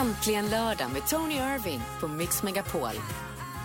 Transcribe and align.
Äntligen 0.00 0.50
lördag 0.50 0.90
med 0.92 1.06
Tony 1.06 1.34
Irving 1.34 1.82
på 2.00 2.08
Mix 2.08 2.42
Megapol. 2.42 2.90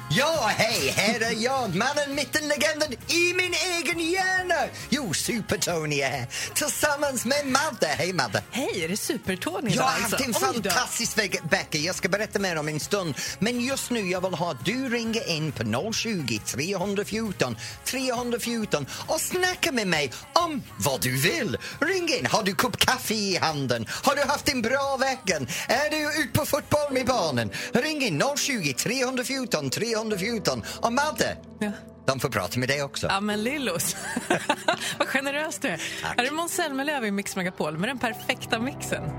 Ja, 0.10 0.52
hej! 0.58 0.94
Här 0.96 1.20
är 1.22 1.44
jag, 1.44 1.76
mannen, 1.76 2.16
myten, 2.16 2.48
legenden 2.48 2.94
i 2.94 3.34
min 3.34 3.54
egen 3.54 4.00
hjärna! 4.00 4.56
Jo, 4.90 5.14
Super-Tony 5.14 6.00
är 6.00 6.10
här, 6.10 6.28
tillsammans 6.54 7.26
med 7.26 7.46
Madde. 7.46 7.88
Hej, 7.88 8.14
Madde! 8.14 8.44
Hej, 8.52 8.84
är 8.84 8.90
det 8.90 8.98
Super-Tony 8.98 9.72
Jag 9.76 9.84
har 9.84 10.02
haft 10.02 10.26
en 10.26 10.34
fantastisk 10.34 11.18
vecka. 11.18 11.78
Jag 11.78 11.96
ska 11.96 12.10
berätta 12.10 12.40
mer 12.40 12.56
om 12.56 12.68
en 12.68 12.80
stund. 12.80 13.16
Men 13.40 13.62
just 13.62 13.92
nu 13.92 14.10
jag 14.10 14.22
vill 14.22 14.34
ha 14.34 14.52
att 14.52 14.66
du 14.66 14.90
ringer 14.90 15.30
in 15.30 15.52
på 15.52 15.92
020 15.94 16.40
314 16.46 17.58
314 17.86 18.86
och 19.08 19.22
snacka 19.22 19.72
med 19.72 19.88
mig 19.88 20.12
om 20.34 20.64
vad 20.78 21.02
du 21.02 21.22
vill. 21.22 21.58
Ring 21.80 22.10
in. 22.20 22.26
Har 22.26 22.44
du 22.44 22.56
kopp 22.56 22.78
kaffe 22.78 23.14
i 23.14 23.38
handen? 23.38 23.86
Har 23.90 24.16
du 24.16 24.22
haft 24.22 24.50
en 24.50 24.62
bra 24.62 24.98
vecka? 25.00 25.36
Är 25.68 25.90
du 25.90 26.22
ute 26.24 26.40
på 26.40 26.46
fotboll 26.46 26.92
med 26.92 27.06
barnen? 27.06 27.52
Ring 27.74 28.02
in 28.02 28.24
020 28.38 28.74
314 28.74 29.70
314 29.70 29.95
och 30.82 30.94
Madde, 30.94 31.38
Ja. 31.60 31.72
de 32.08 32.20
får 32.20 32.30
prata 32.30 32.60
med 32.60 32.70
dig 32.70 32.84
också. 32.84 33.08
Ja, 33.08 33.20
men 33.22 33.44
Lillos. 33.44 33.96
Vad 34.98 35.08
generös 35.08 35.60
du 35.60 35.68
är. 35.68 35.82
Tack. 36.02 36.18
Här 36.20 36.26
är 36.28 36.32
Måns 36.32 36.52
Zelmerlöw 36.54 37.08
i 37.08 37.12
Mix 37.12 37.36
Megapol 37.36 37.78
med 37.78 37.90
den 37.90 38.00
perfekta 38.00 38.60
mixen. 38.60 39.04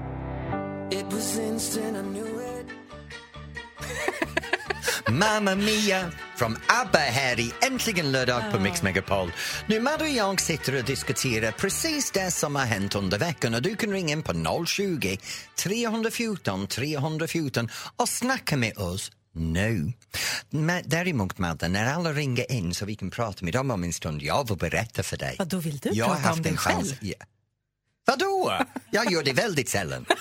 Mamma 5.11 5.55
Mia 5.55 6.13
från 6.37 6.57
ABBA 6.83 6.99
här 6.99 7.41
i 7.41 7.53
Äntligen 7.67 8.13
lördag 8.13 8.43
på 8.53 8.61
Mix 8.61 8.83
Megapol. 8.83 9.33
Nu 9.67 9.81
Madde 9.81 10.05
och 10.05 10.11
jag 10.11 10.41
sitter 10.41 10.77
och 10.79 10.85
diskuterar 10.85 11.53
precis 11.53 12.11
det 12.11 12.31
som 12.31 12.57
har 12.57 12.65
hänt 12.65 12.95
under 12.95 13.19
veckan 13.19 13.55
och 13.55 13.63
du 13.63 13.77
kan 13.77 13.91
ringa 13.91 14.13
in 14.13 14.23
på 14.23 14.65
020 14.67 15.19
314 15.65 16.67
314 16.67 17.69
och 17.97 18.09
snacka 18.09 18.57
med 18.57 18.79
oss 18.79 19.11
nu. 19.37 19.93
Men 20.51 20.83
däremot 20.87 21.39
Madde, 21.39 21.69
när 21.69 21.93
alla 21.95 22.13
ringer 22.13 22.53
in 22.53 22.75
så 22.75 22.85
vi 22.85 22.97
kan 22.97 23.11
prata 23.11 23.45
med 23.45 23.55
dem 23.55 23.71
om 23.71 23.85
en 23.85 23.93
stund, 23.93 24.23
jag 24.23 24.49
vill 24.49 24.59
berätta 24.59 25.03
för 25.03 25.17
dig. 25.17 25.37
Vad 25.39 25.49
då 25.49 25.59
vill 25.59 25.79
du 25.79 25.91
jag 25.93 26.09
prata 26.09 26.33
om 26.33 26.43
dig 26.43 26.57
själv? 26.57 26.97
Ja. 27.01 27.15
Vadå? 28.07 28.59
Jag 28.91 29.13
gör 29.13 29.23
det 29.23 29.33
väldigt 29.33 29.69
sällan. 29.69 30.07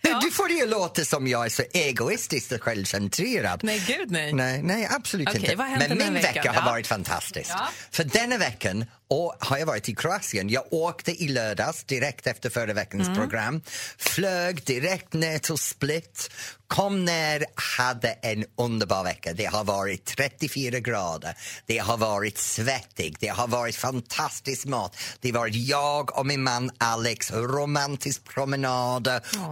Du, 0.00 0.18
du 0.22 0.30
får 0.30 0.48
det 0.48 0.54
ju 0.54 0.66
låta 0.66 1.04
som 1.04 1.26
jag 1.26 1.44
är 1.44 1.48
så 1.48 1.62
egoistisk 1.72 2.52
och 2.52 2.62
självcentrerad. 2.62 3.60
Nej, 3.64 3.84
gud 3.86 4.10
nej. 4.10 4.32
Nej, 4.32 4.62
nej 4.62 4.88
absolut 4.90 5.28
Okej, 5.28 5.40
inte. 5.40 5.56
Men 5.56 5.78
min 5.98 5.98
veckan? 5.98 6.34
vecka 6.34 6.52
har 6.52 6.60
Ja. 6.60 6.64
varit 6.64 6.86
fantastisk. 6.86 7.50
Ja. 7.50 7.68
För 7.90 8.04
denna 8.04 8.38
veckan 8.38 8.84
och 9.08 9.34
har 9.40 9.58
jag 9.58 9.66
varit 9.66 9.88
i 9.88 9.94
Kroatien. 9.94 10.48
Jag 10.48 10.72
åkte 10.72 11.22
i 11.22 11.28
lördags 11.28 11.84
direkt 11.84 12.26
efter 12.26 12.50
förra 12.50 12.72
veckans 12.72 13.08
Mm. 13.08 13.20
program. 13.20 13.60
Flög 13.98 14.64
direkt 14.64 15.12
ner 15.12 15.38
till 15.38 15.58
Split. 15.58 16.30
Kom 16.66 17.04
ner, 17.04 17.44
hade 17.78 18.08
en 18.12 18.44
underbar 18.56 19.04
vecka. 19.04 19.32
Det 19.32 19.44
har 19.44 19.64
varit 19.64 20.04
34 20.04 20.80
grader. 20.80 21.36
Det 21.66 21.78
har 21.78 21.96
varit 21.96 22.38
svettigt. 22.38 23.20
Det 23.20 23.28
har 23.28 23.48
varit 23.48 23.76
fantastisk 23.76 24.64
mat. 24.66 24.96
Det 25.20 25.30
har 25.30 25.38
varit 25.38 25.54
jag 25.54 26.18
och 26.18 26.26
min 26.26 26.42
man 26.42 26.70
Alex, 26.78 27.30
romantisk 27.32 28.24
promenad. 28.24 29.08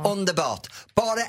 Underbart. 0.06 0.66
Bara 0.94 1.20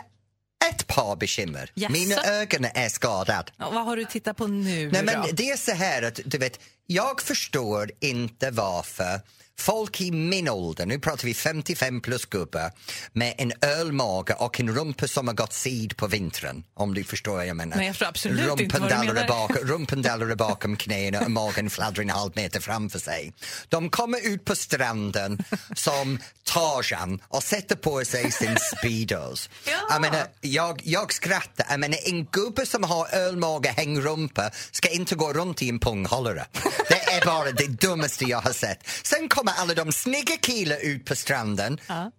ett 0.72 0.88
par 0.88 1.16
bekymmer. 1.16 1.72
Jaså? 1.74 1.94
Mina 1.94 2.24
ögon 2.24 2.66
är 2.74 2.90
skadade. 2.90 3.52
Ja, 3.58 3.70
vad 3.70 3.86
har 3.86 3.98
du 3.98 4.06
tittat 4.06 4.38
på 4.38 4.48
nu 4.48 4.92
Nej, 4.92 5.02
då? 5.06 5.06
men 5.06 5.36
det 5.36 5.50
är 5.50 5.58
så 5.58 5.72
här 5.72 6.02
att 6.02 6.20
du 6.26 6.38
vet, 6.38 6.60
jag 6.86 7.22
förstår 7.22 7.92
inte 8.00 8.52
varför 8.52 9.22
folk 9.60 10.02
i 10.02 10.12
min 10.12 10.50
ålder, 10.50 10.86
nu 10.86 11.00
pratar 11.00 11.26
vi 11.26 11.34
55 11.34 12.02
plus 12.02 12.26
gubbar, 12.26 12.72
med 13.14 13.34
en 13.38 13.54
ölmage 13.62 14.34
och 14.40 14.60
en 14.60 14.76
rumpa 14.76 15.08
som 15.08 15.28
har 15.28 15.36
gått 15.36 15.54
sid 15.54 15.98
på 15.98 16.08
vintern, 16.08 16.64
om 16.74 16.94
du 16.94 17.04
förstår 17.04 17.36
vad 17.36 17.48
jag 17.48 17.58
menar. 17.58 17.78
Nej, 17.78 17.86
jag 17.86 17.96
förstår 17.96 18.08
absolut 18.08 18.40
inte 18.40 18.50
rumpen 18.50 18.82
vad 18.82 18.92
du 18.92 19.14
menar. 19.14 19.28
Bak, 19.28 19.52
rumpen 19.64 20.02
dallrar 20.02 20.36
bakom 20.36 20.78
knäna 20.78 21.20
och 21.20 21.32
magen 21.32 21.70
fladdrar 21.70 22.04
en 22.04 22.10
halv 22.10 22.32
meter 22.36 22.60
framför 22.60 23.00
sig. 23.00 23.34
De 23.70 23.90
kommer 23.90 24.28
ut 24.28 24.46
på 24.46 24.56
stranden 24.56 25.44
som 25.76 26.20
Tarzan 26.44 27.22
och 27.28 27.44
sätter 27.44 27.76
på 27.76 28.06
sig 28.06 28.32
sin 28.32 28.58
speedos. 28.78 29.50
Ja. 29.66 29.74
Jag, 29.90 30.02
menar, 30.02 30.28
jag, 30.42 30.82
jag 30.84 31.14
skrattar. 31.14 31.66
Jag 31.70 31.80
menar, 31.80 31.98
en 32.06 32.26
gubbe 32.26 32.66
som 32.66 32.84
har 32.84 33.16
ölmage, 33.16 33.68
hängrumpa 33.78 34.52
ska 34.72 34.90
inte 34.90 35.16
gå 35.16 35.34
runt 35.34 35.62
i 35.62 35.70
en 35.70 35.80
punghållare. 35.80 36.46
Det 36.90 37.14
är 37.14 37.26
bara 37.26 37.52
det 37.52 37.68
dummaste 37.68 38.26
jag 38.26 38.42
har 38.42 38.54
sett. 38.54 38.88
Sen 39.04 39.30
kommer 39.44 39.58
alla 39.62 39.74
de 39.74 39.92
snygga 39.92 40.38
killar 40.38 40.78
ut 40.82 41.06
på 41.06 41.16
stranden 41.16 41.80
Ja. 41.88 42.12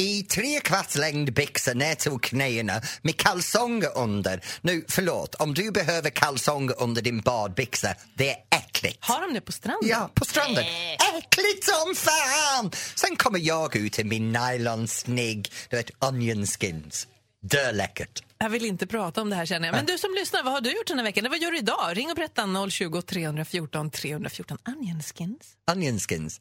i 0.00 0.22
tre 0.22 0.60
kvarts 0.60 0.94
längd 0.96 1.32
byxor 1.34 1.74
ner 1.74 1.94
till 1.94 2.18
knäna 2.22 2.80
med 3.02 3.16
kalsonger 3.16 3.96
under. 3.98 4.40
Nu, 4.60 4.84
förlåt, 4.88 5.34
om 5.34 5.54
du 5.54 5.70
behöver 5.70 6.10
kalsonger 6.10 6.82
under 6.82 7.02
din 7.02 7.20
badbyxa, 7.20 7.94
det 8.14 8.30
är 8.30 8.36
äckligt. 8.58 8.98
Har 9.04 9.20
de 9.20 9.34
det 9.34 9.40
på 9.40 9.52
stranden? 9.52 9.88
Ja, 9.90 10.10
på 10.14 10.24
stranden. 10.24 10.64
Äckligt 11.18 11.64
som 11.64 11.94
fan! 11.94 12.70
Sen 12.94 13.16
kommer 13.16 13.38
jag 13.38 13.76
ut 13.76 13.98
i 13.98 14.04
min 14.04 14.32
nylonsnygg, 14.32 15.52
du 15.70 15.76
vet, 15.76 15.90
onion 16.00 16.46
skins. 16.46 17.06
Döläckert. 17.40 18.22
Jag 18.38 18.50
vill 18.50 18.64
inte 18.64 18.86
prata 18.86 19.22
om 19.22 19.30
det 19.30 19.36
här 19.36 19.46
känner 19.46 19.68
jag. 19.68 19.74
Men 19.76 19.86
du 19.86 19.98
som 19.98 20.14
lyssnar, 20.14 20.42
vad 20.42 20.52
har 20.52 20.60
du 20.60 20.70
gjort 20.76 20.86
den 20.86 20.98
här 20.98 21.04
veckan? 21.04 21.26
Vad 21.30 21.38
gör 21.38 21.50
du 21.50 21.58
idag? 21.58 21.90
Ring 21.96 22.10
och 22.10 22.16
berätta 22.16 22.70
020 22.70 23.02
314 23.02 23.90
314. 23.90 24.58
Onion 24.68 25.02
skins? 25.02 25.56
Onion 25.72 25.98
skins. 25.98 26.40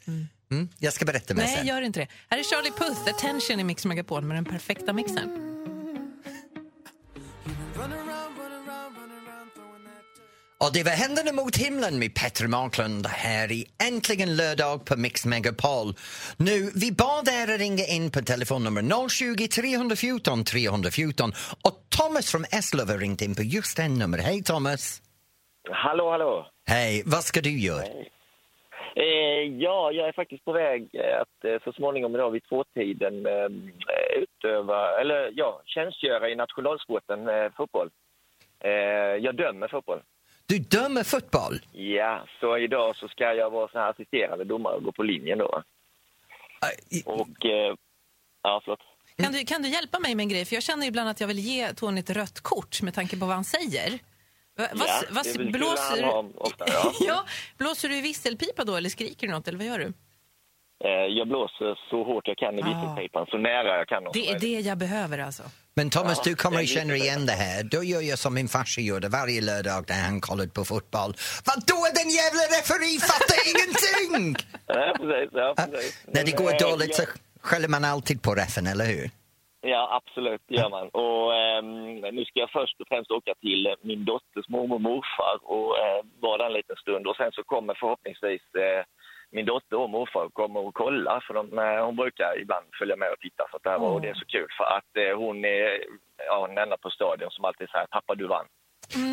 Mm, 0.52 0.69
jag 0.80 0.94
ska 0.94 1.06
berätta 1.06 1.34
mer 1.34 1.44
Nej, 1.44 1.56
sen. 1.58 1.68
gör 1.68 1.81
inte 1.81 2.00
det. 2.00 2.08
Här 2.30 2.38
är 2.40 2.44
Charlie 2.44 2.72
Puth, 2.72 3.02
Attention 3.16 3.59
i 3.59 3.63
Mix 3.63 3.85
Megapol 3.85 4.24
med 4.24 4.38
den 4.38 4.46
perfekta 4.46 4.94
mixen. 4.94 5.30
Och 10.63 10.72
det 10.73 10.84
var 10.84 10.91
Händerna 10.91 11.31
mot 11.41 11.56
himlen 11.66 12.00
med 12.00 12.12
Petter 12.19 12.47
Marklund 12.47 13.06
här 13.07 13.51
i 13.51 13.62
Äntligen 13.88 14.35
lördag 14.35 14.85
på 14.85 14.94
Mix 15.03 15.25
Megapol. 15.25 15.88
Nu, 16.38 16.57
vi 16.81 16.88
bad 17.01 17.28
er 17.28 17.57
ringa 17.57 17.85
in 17.95 18.12
på 18.12 18.19
telefonnummer 18.31 18.84
020 19.09 19.47
314 19.47 20.44
314 20.44 21.29
och 21.67 21.78
Thomas 21.97 22.31
från 22.31 22.44
Eslöv 22.57 22.88
har 22.90 22.97
ringt 22.97 23.22
in 23.22 23.35
på 23.35 23.44
just 23.44 23.78
den 23.78 23.94
nummer. 24.01 24.17
Hej 24.17 24.44
Thomas! 24.44 25.01
Hallå, 25.69 26.12
hallå. 26.12 26.47
Hej, 26.69 27.03
vad 27.06 27.23
ska 27.23 27.41
du 27.41 27.59
göra? 27.59 27.85
Eh, 28.96 29.44
ja, 29.66 29.91
jag 29.91 30.07
är 30.07 30.13
faktiskt 30.22 30.46
på 30.46 30.51
väg 30.51 30.81
eh, 30.94 31.22
att 31.22 31.38
eh, 31.46 31.57
så 31.63 31.72
småningom 31.72 32.16
idag 32.16 32.31
vid 32.31 32.44
tvåtiden 32.50 33.25
eh, 33.25 33.50
utöva, 34.22 35.01
eller 35.01 35.31
ja, 35.35 35.62
tjänstgöra 35.66 36.29
i 36.29 36.35
nationalsporten 36.35 37.29
eh, 37.29 37.51
fotboll. 37.57 37.90
Eh, 38.63 38.72
jag 39.25 39.35
dömer 39.35 39.67
fotboll. 39.67 40.01
Du 40.47 40.59
dömer 40.59 41.03
fotboll? 41.03 41.59
Ja, 41.72 42.28
så 42.40 42.58
idag 42.58 42.96
så 42.96 43.08
ska 43.08 43.34
jag 43.34 43.50
vara 43.50 43.68
sån 43.72 43.81
här 43.81 43.90
assisterande 43.90 44.44
domare 44.46 44.75
och 44.75 44.84
gå 44.84 44.91
på 44.91 45.03
linjen 45.03 45.38
då. 45.38 45.63
Äh, 46.63 46.97
i- 46.97 47.03
Och, 47.06 47.46
eh, 47.46 47.75
ja, 48.44 48.62
förlåt. 48.63 48.80
Kan 49.18 49.31
du, 49.34 49.44
kan 49.46 49.62
du 49.62 49.69
hjälpa 49.69 50.00
mig 50.00 50.16
med 50.16 50.24
en 50.24 50.30
grej? 50.30 50.46
För 50.46 50.53
jag 50.56 50.63
känner 50.63 50.88
ibland 50.88 51.09
att 51.09 51.19
jag 51.19 51.28
vill 51.28 51.40
ge 51.40 51.74
Tony 51.74 52.00
ett 52.00 52.09
rött 52.09 52.41
kort 52.41 52.81
med 52.81 52.94
tanke 52.94 53.18
på 53.19 53.25
vad 53.25 53.35
han 53.35 53.44
säger. 53.44 54.00
Va, 54.58 54.68
vad, 54.74 54.88
Ja, 55.16 55.22
kul 55.34 55.52
blåser, 55.52 56.03
ofta, 56.41 56.66
ja. 56.68 56.94
ja, 57.00 57.25
blåser 57.58 57.90
du 57.90 57.97
i 57.97 58.02
visselpipa 58.02 58.64
då 58.64 58.75
eller 58.75 58.90
skriker 58.90 59.28
du 59.28 59.34
något 59.34 59.47
eller 59.47 59.58
vad 59.58 59.68
gör 59.68 59.79
du? 59.79 59.94
Eh, 60.86 60.90
jag 61.20 61.28
blåser 61.28 61.80
så 61.90 62.04
hårt 62.04 62.28
jag 62.28 62.38
kan 62.38 62.54
i 62.60 62.62
visselpipan, 62.62 63.26
så 63.32 63.38
nära 63.38 63.78
jag 63.78 63.88
kan. 63.88 64.04
Det 64.14 64.30
är 64.30 64.40
det 64.40 64.60
jag 64.60 64.78
behöver 64.78 65.18
alltså. 65.20 65.44
Men 65.76 65.90
Thomas, 65.90 66.18
Ja, 66.18 66.24
du 66.30 66.36
kommer 66.36 66.60
att 66.60 66.68
känna 66.68 66.96
igen 66.96 67.26
det 67.26 67.32
här. 67.46 67.64
Då 67.64 67.84
gör 67.84 68.02
jag 68.02 68.20
som 68.20 68.34
min 68.34 68.48
farsa 68.48 68.82
gjorde 68.82 69.08
varje 69.10 69.42
lördag 69.42 69.86
när 69.90 70.02
han 70.10 70.22
kollade 70.22 70.50
på 70.50 70.64
fotboll. 70.66 71.14
Vadå, 71.50 71.80
den 72.00 72.10
jävla 72.22 72.44
referee 72.58 73.00
fattar 73.12 73.40
ingenting! 73.52 74.36
Ja, 74.68 74.94
precis. 75.00 75.30
Ja, 75.34 75.54
precis. 75.58 76.04
När 76.08 76.24
det 76.24 76.32
går 76.32 76.52
eh, 76.52 76.70
dåligt 76.70 76.96
så 76.96 77.04
skäller 77.42 77.68
man 77.68 77.86
alltid 77.86 78.22
på 78.22 78.32
refen, 78.36 78.68
eller 78.68 78.86
hur? 78.86 79.09
Ja, 79.62 79.84
absolut, 80.00 80.41
det 80.47 80.56
gör 80.56 80.70
man. 80.70 80.88
Och 81.03 81.26
ehm, 81.35 82.16
nu 82.16 82.26
ska 82.26 82.40
jag 82.40 82.52
först 82.59 82.82
och 82.82 82.88
främst 82.91 83.12
åka 83.12 83.34
till 83.46 83.62
eh, 83.68 83.73
min 83.90 84.06
dotters 84.06 84.47
mormor 84.50 84.76
och 84.76 84.82
morfar 84.82 85.38
och 85.56 85.72
eh, 85.84 86.00
vara 86.26 86.38
där 86.38 86.46
en 86.46 86.53
liten 86.59 86.76
stund. 86.84 87.08
Och 87.08 87.16
sen 87.16 87.32
så 87.38 87.44
kommer 87.44 87.73
förhoppningsvis 87.82 88.46
eh, 88.66 88.82
min 89.35 89.46
dotter 89.46 89.78
och 89.84 89.90
morfar 89.90 90.29
kommer 90.40 90.59
och 90.68 90.74
kolla, 90.74 91.22
för 91.28 91.34
de, 91.34 91.59
eh, 91.59 91.85
hon 91.85 91.96
brukar 91.96 92.40
ibland 92.41 92.66
följa 92.79 92.96
med 92.96 93.09
och 93.12 93.20
titta. 93.20 93.44
Så 93.52 93.56
att 93.58 93.64
det, 93.64 93.70
här 93.70 93.79
var, 93.79 93.90
och 93.91 94.02
det 94.02 94.09
är 94.09 94.14
så 94.14 94.26
kul, 94.26 94.47
för 94.58 94.64
att 94.78 94.91
eh, 95.03 95.18
hon 95.24 95.46
är 95.46 95.68
ja, 96.29 96.47
den 96.47 96.58
enda 96.58 96.78
på 96.78 96.90
stadion 96.90 97.32
som 97.32 97.46
alltid 97.46 97.70
säger 97.70 97.88
pappa 97.88 98.16
du 98.16 98.28
vann. 98.28 98.46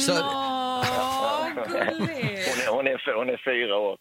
Så, 0.06 0.12
Åh, 0.12 0.84
Hon 1.49 1.66
är, 2.16 2.70
hon 2.70 2.87
är, 2.87 3.14
hon 3.16 3.31
är 3.31 3.40
fyra 3.44 3.76
år. 3.78 3.96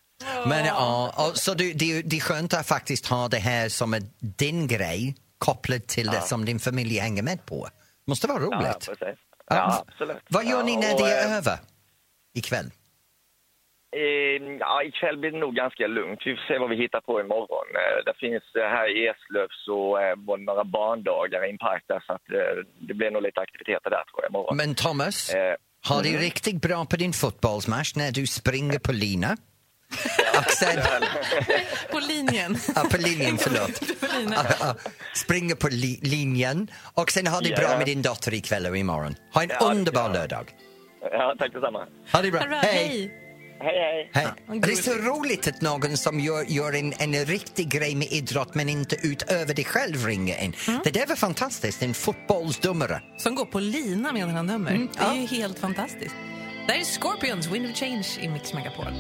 men 0.48 0.66
ja, 0.66 1.32
så 1.34 1.54
du, 1.54 1.74
det, 1.74 2.02
det 2.02 2.16
är 2.16 2.20
skönt 2.22 2.54
att 2.54 2.68
faktiskt 2.68 3.08
ha 3.08 3.28
det 3.28 3.38
här 3.38 3.70
som 3.70 3.94
är 3.94 4.02
din 4.38 4.68
grej 4.68 5.16
kopplat 5.38 5.88
till 5.88 6.08
det 6.08 6.22
som 6.22 6.46
din 6.46 6.60
familj 6.60 7.00
hänger 7.00 7.24
med 7.24 7.46
på. 7.46 7.68
Måste 8.08 8.28
vara 8.28 8.40
Ja, 8.42 8.46
roligt. 8.46 8.90
Ja. 9.00 9.08
Ja, 9.48 9.84
absolut. 9.88 10.18
Vad 10.30 10.46
gör 10.46 10.58
Ja, 10.58 10.64
ni 10.64 10.78
när 10.78 10.94
och, 10.94 11.00
det 11.02 11.12
är 11.12 11.30
eh, 11.32 11.38
över 11.38 11.58
ikväll? 12.36 12.66
Eh, 14.02 14.58
ja, 14.60 14.84
ikväll 14.84 15.18
blir 15.18 15.32
det 15.32 15.38
nog 15.46 15.56
ganska 15.56 15.88
lugnt. 15.88 16.20
Vi 16.26 16.36
får 16.36 16.44
se 16.48 16.58
vad 16.58 16.70
vi 16.70 16.76
hittar 16.76 17.02
på 17.02 17.14
imorgon. 17.22 17.68
Eh, 17.82 17.98
det 18.06 18.14
finns 18.24 18.44
eh, 18.56 18.70
här 18.76 18.88
i 18.98 19.08
Eslöv 19.08 19.48
så 19.66 19.78
eh, 20.02 20.14
var 20.28 20.38
det 20.38 20.44
några 20.44 20.64
barndagar 20.64 21.46
i 21.48 21.50
en 21.50 21.58
park 21.58 21.84
där 21.88 22.04
så 22.08 22.14
att 22.14 22.30
eh, 22.32 22.56
det 22.88 22.94
blir 22.94 23.12
nog 23.12 23.22
lite 23.24 23.42
aktiviteter 23.42 23.90
där 23.90 24.04
tror 24.10 24.20
jag 24.24 24.30
imorgon. 24.30 24.58
Men 24.58 24.76
Thomas, 24.76 25.34
Eh, 25.34 25.56
har 25.86 26.04
du 26.04 26.10
riktigt 26.18 26.62
bra 26.62 26.86
på 26.86 26.96
din 26.96 27.14
fotbollsmatch 27.14 27.96
när 27.96 28.12
du 28.12 28.28
springer 28.28 28.80
på 28.80 28.92
lina? 28.92 29.38
Och 30.38 30.52
sen, 30.52 30.82
På 31.92 32.00
linjen. 32.00 32.56
ja, 32.76 32.82
på 32.92 32.98
linjen, 32.98 33.38
förlåt. 33.38 34.00
På 34.00 34.06
linjen. 34.20 34.34
Ja, 34.50 34.56
ja, 34.60 34.76
springer 35.16 35.56
på 35.56 35.68
li 35.72 36.00
linjen 36.02 36.68
och 36.94 37.12
sen 37.12 37.28
har 37.28 37.42
det 37.42 37.50
Ja. 37.50 37.58
bra 37.58 37.78
med 37.78 37.86
din 37.86 38.02
dotter 38.02 38.34
ikväll 38.34 38.66
och 38.66 38.78
imorgon. 38.78 39.16
Ha 39.34 39.44
en 39.44 39.50
Ja, 39.60 39.72
underbar 39.72 40.02
jag. 40.02 40.14
lördag. 40.14 40.46
ja, 41.12 41.36
tack 41.40 41.54
detsamma. 41.54 41.88
Ha 42.14 42.22
det 42.22 42.32
bra. 42.32 42.40
Bra, 42.42 42.58
Hej! 42.58 42.88
hej. 42.88 43.12
Hej, 43.64 43.80
hej! 43.80 44.10
Hej. 44.14 44.60
Det 44.62 44.72
är 44.72 44.76
så 44.76 44.94
roligt 44.94 45.48
att 45.48 45.62
någon 45.62 45.98
som 45.98 46.20
gör, 46.20 46.44
gör 46.44 46.76
en, 46.76 46.94
en 47.00 47.26
riktig 47.26 47.70
grej 47.70 47.96
med 47.96 48.08
idrott 48.12 48.56
men 48.56 48.70
inte 48.70 48.96
utöver 49.08 49.54
det 49.54 49.64
själv 49.64 50.06
ringer 50.06 50.44
in. 50.44 50.54
Mm. 50.68 50.80
Det 50.84 50.92
där 50.92 51.06
var 51.08 51.16
fantastiskt, 51.16 51.82
en 51.84 51.94
fotbollsdomare. 51.94 53.02
Som 53.18 53.36
går 53.36 53.46
på 53.46 53.60
lina 53.60 54.12
medan 54.14 54.30
han 54.30 54.48
dömer. 54.48 54.72
Mm, 54.72 54.90
Det 54.94 55.00
är 55.04 55.08
ja. 55.08 55.16
ju 55.16 55.28
helt 55.28 55.60
fantastiskt. 55.60 56.16
Där 56.68 56.74
är 56.76 56.84
Scorpions, 56.84 57.48
Wind 57.48 57.66
of 57.72 57.78
Change 57.78 58.08
i 58.22 58.28
Mix 58.30 58.54
Megapol. 58.54 58.94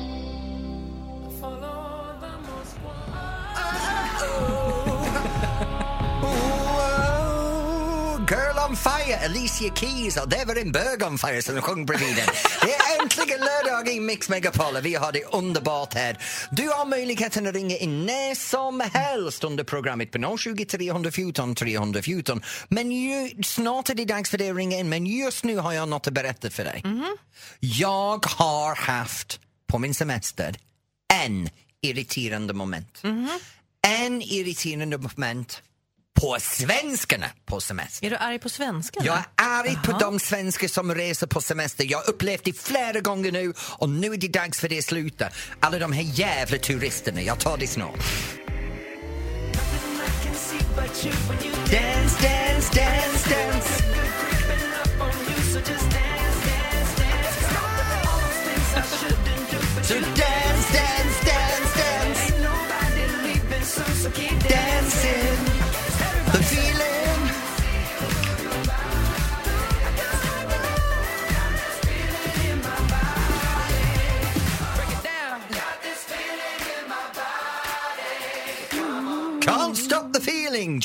On 8.73 8.77
fire, 8.77 9.25
Alicia 9.25 9.73
Keys 9.73 10.17
och 10.17 10.29
det 10.29 10.45
var 10.47 10.55
en 10.55 10.71
bög 10.71 11.03
on 11.03 11.17
fire 11.17 11.41
som 11.41 11.61
sjöng 11.61 11.85
bredvid 11.85 12.15
den. 12.15 12.27
Det 12.61 12.73
är 12.73 13.01
äntligen 13.01 13.39
lördag 13.39 13.89
i 13.89 13.99
Mix 13.99 14.29
Megapol 14.29 14.75
och 14.75 14.85
vi 14.85 14.95
har 14.95 15.11
det 15.11 15.23
underbart 15.23 15.93
här. 15.93 16.17
Du 16.51 16.67
har 16.69 16.85
möjligheten 16.85 17.47
att 17.47 17.53
ringa 17.53 17.77
in 17.77 18.05
när 18.05 18.35
som 18.35 18.79
helst 18.93 19.43
under 19.43 19.63
programmet 19.63 20.11
på 20.11 20.37
020 20.37 20.65
314 20.65 21.55
314. 21.55 22.41
Men 22.67 22.91
ju, 22.91 23.43
snart 23.43 23.89
är 23.89 23.95
det 23.95 24.05
dags 24.05 24.29
för 24.29 24.37
dig 24.37 24.49
att 24.49 24.57
ringa 24.57 24.77
in 24.77 24.89
men 24.89 25.05
just 25.05 25.43
nu 25.43 25.57
har 25.57 25.73
jag 25.73 25.89
något 25.89 26.07
att 26.07 26.13
berätta 26.13 26.49
för 26.49 26.63
dig. 26.63 26.83
Jag 27.59 28.25
har 28.25 28.75
haft 28.75 29.39
på 29.67 29.79
min 29.79 29.93
semester 29.93 30.55
en 31.13 31.49
irriterande 31.81 32.53
moment. 32.53 33.01
En 33.87 34.21
irriterande 34.21 34.97
moment 34.97 35.61
på 36.21 36.37
svenskarna 36.39 37.27
på 37.45 37.61
semester. 37.61 38.05
Är 38.05 38.09
du 38.09 38.17
arg 38.17 38.39
på 38.39 38.49
svenskarna? 38.49 39.05
Jag 39.05 39.17
är 39.17 39.25
arg 39.35 39.77
på 39.85 39.91
de 39.99 40.19
svenskar 40.19 40.67
som 40.67 40.95
reser 40.95 41.27
på 41.27 41.41
semester. 41.41 41.85
Jag 41.89 41.97
har 41.97 42.09
upplevt 42.09 42.43
det 42.43 42.57
flera 42.57 42.99
gånger 42.99 43.31
nu 43.31 43.53
och 43.57 43.89
nu 43.89 44.13
är 44.13 44.17
det 44.17 44.27
dags 44.27 44.59
för 44.59 44.69
det 44.69 44.77
att 44.77 44.85
sluta. 44.85 45.29
Alla 45.59 45.79
de 45.79 45.91
här 45.91 46.03
jävla 46.03 46.57
turisterna, 46.57 47.21
jag 47.21 47.39
tar 47.39 47.57
det 47.57 47.67
snart. 47.67 47.99
Dance, 51.71 52.21
dance, 52.21 52.79
dance, 52.79 53.29
dance. 53.29 53.83
So 59.83 59.99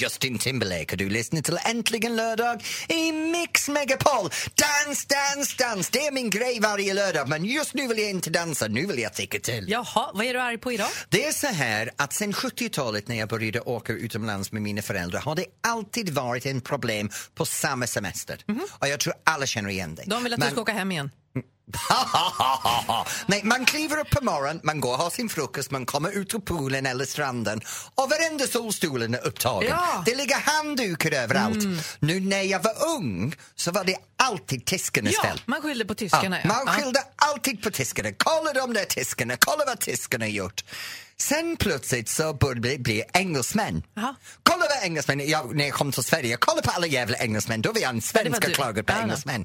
Justin 0.03 0.39
Timberlake. 0.39 0.93
Och 0.93 0.97
du 0.97 1.09
lyssnar 1.09 1.41
till 1.41 1.59
Äntligen 1.65 2.17
lördag 2.17 2.65
i 2.89 3.12
Mix 3.12 3.69
Megapol. 3.69 4.31
Dans, 4.55 5.06
dans, 5.06 5.56
dans. 5.56 5.91
Det 5.91 6.06
är 6.06 6.12
min 6.12 6.31
grej 6.31 6.61
varje 6.61 6.95
lördag. 6.95 7.29
Men 7.29 7.45
just 7.45 7.75
nu 7.75 7.89
vill 7.89 7.99
jag 7.99 8.11
inte 8.11 8.31
dansa, 8.31 8.69
nu 8.69 8.87
vill 8.87 8.99
jag 8.99 9.15
tycka 9.15 9.39
till. 9.41 9.65
Jaha, 9.69 10.11
vad 10.15 10.27
är 10.27 10.35
du 10.35 10.41
arg 10.41 10.59
på 10.59 10.73
idag? 10.73 10.89
Det 11.09 11.25
är 11.27 11.33
så 11.33 11.47
här 11.47 11.91
att 11.97 12.12
sen 12.12 12.33
70-talet 12.33 13.09
när 13.09 13.17
jag 13.17 13.29
började 13.29 13.61
åka 13.61 13.93
utomlands 13.93 14.53
med 14.53 14.62
mina 14.62 14.83
föräldrar 14.83 15.21
har 15.21 15.35
det 15.35 15.45
alltid 15.61 16.09
varit 16.09 16.47
en 16.47 16.61
problem 16.61 17.11
på 17.35 17.45
samma 17.47 17.87
semester. 17.87 18.45
Och 18.71 18.89
jag 18.89 19.00
tror 19.00 19.15
alla 19.25 19.47
känner 19.47 19.71
igen 19.71 19.95
det. 19.95 20.03
De 20.06 20.25
vill 20.25 20.33
att 20.33 20.39
Men- 20.39 20.49
du 20.49 20.53
ska 20.53 20.61
åka 20.62 20.73
hem 20.73 20.93
igen. 20.93 21.11
Nej, 23.26 23.40
man 23.44 23.64
kliver 23.64 23.99
upp 24.00 24.11
på 24.11 24.25
morgonen, 24.25 24.61
man 24.62 24.81
går 24.81 24.93
och 24.93 24.99
har 24.99 25.11
sin 25.11 25.29
frukost, 25.29 25.70
man 25.70 25.87
kommer 25.87 26.11
ut 26.11 26.29
på 26.29 26.40
poolen 26.40 26.87
eller 26.87 27.05
stranden 27.05 27.61
och 27.94 28.11
varenda 28.11 28.46
solstolen 28.46 29.14
är 29.14 29.26
upptagen. 29.26 29.69
Ja. 29.70 29.90
Mm. 29.93 30.05
Det 30.05 30.14
ligger 30.14 30.37
handdukar 30.37 31.12
överallt. 31.12 31.64
Nu 32.00 32.20
när 32.20 32.43
jag 32.43 32.62
var 32.62 32.75
ung 32.96 33.35
så 33.55 33.70
var 33.70 33.85
det 33.85 33.96
alltid 34.17 34.64
tiskarna 34.64 35.11
Ja, 35.12 35.35
man 35.46 35.62
skyllde 35.62 35.85
på 35.85 35.94
tyskarna. 35.94 36.40
Ja, 36.43 36.49
man 36.49 36.62
Ja. 36.67 36.73
skyllde 36.73 37.02
alltid 37.17 37.62
på 37.62 37.70
tyskarna. 37.70 38.08
Kolla 38.19 38.52
de 38.52 38.73
där 38.75 38.85
tyskarna, 38.85 39.37
kolla 39.38 39.64
vad 39.67 39.81
tyskarna 39.81 40.25
har 40.25 40.31
gjort. 40.31 40.64
Sen 41.20 41.56
plötsligt 41.56 42.08
så 42.08 42.35
började 42.35 42.69
det 42.69 42.79
bli 42.79 43.02
engelsmän. 43.12 43.82
Jaha. 43.94 44.14
Kolla 44.43 44.64
vad 44.69 44.85
engelsmän, 44.85 45.29
jag, 45.29 45.55
när 45.56 45.64
jag 45.64 45.75
kom 45.75 45.93
till 45.93 46.02
Sverige, 46.02 46.37
kolla 46.40 46.62
på 46.62 46.70
alla 46.70 46.87
jävla 46.87 47.17
engelsmän. 47.17 47.62
Då 47.62 47.73
var 47.73 47.81
jag 47.81 47.90
en 47.90 48.02
svensk 48.02 48.44
och 48.44 48.55
klagade 48.55 48.82
på 48.82 48.93
engelsmän. 48.93 49.44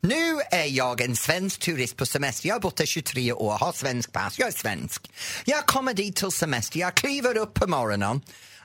Nu 0.00 0.40
är 0.50 0.64
jag 0.64 1.00
en 1.00 1.16
svensk 1.16 1.60
turist 1.60 1.96
på 1.96 2.06
semester. 2.06 2.48
Jag 2.48 2.54
har 2.54 2.60
bott 2.60 2.80
i 2.80 2.86
23 2.86 3.32
år, 3.32 3.58
har 3.58 3.72
svensk 3.72 4.12
pass, 4.12 4.38
jag 4.38 4.48
är 4.48 4.52
svensk. 4.52 5.10
Jag 5.44 5.66
kommer 5.66 5.94
dit 5.94 6.16
till 6.16 6.30
semester, 6.30 6.80
jag 6.80 6.94
kliver 6.94 7.36
upp 7.36 7.54
på 7.54 7.66
morgonen. 7.66 8.20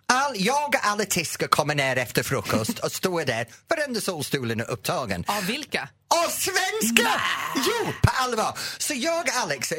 All, 0.07 0.34
jag 0.36 0.68
och 0.68 0.75
alla 0.81 1.06
tyskar 1.06 1.48
kommer 1.48 1.75
ner 1.75 1.98
efter 1.98 2.24
frukost 2.24 2.80
och 2.80 2.92
står 2.92 3.25
där, 3.25 3.48
varenda 3.68 4.02
solstolen 4.02 4.60
är 4.60 4.69
upptagen. 4.69 5.24
Av 5.28 5.46
vilka? 5.46 5.90
Av 6.07 6.30
svenska! 6.30 7.22
Jo, 7.56 7.94
på 8.04 8.10
allvar! 8.10 8.57
Så 8.78 8.94
jag 8.94 9.19
och 9.19 9.36
Alex, 9.36 9.72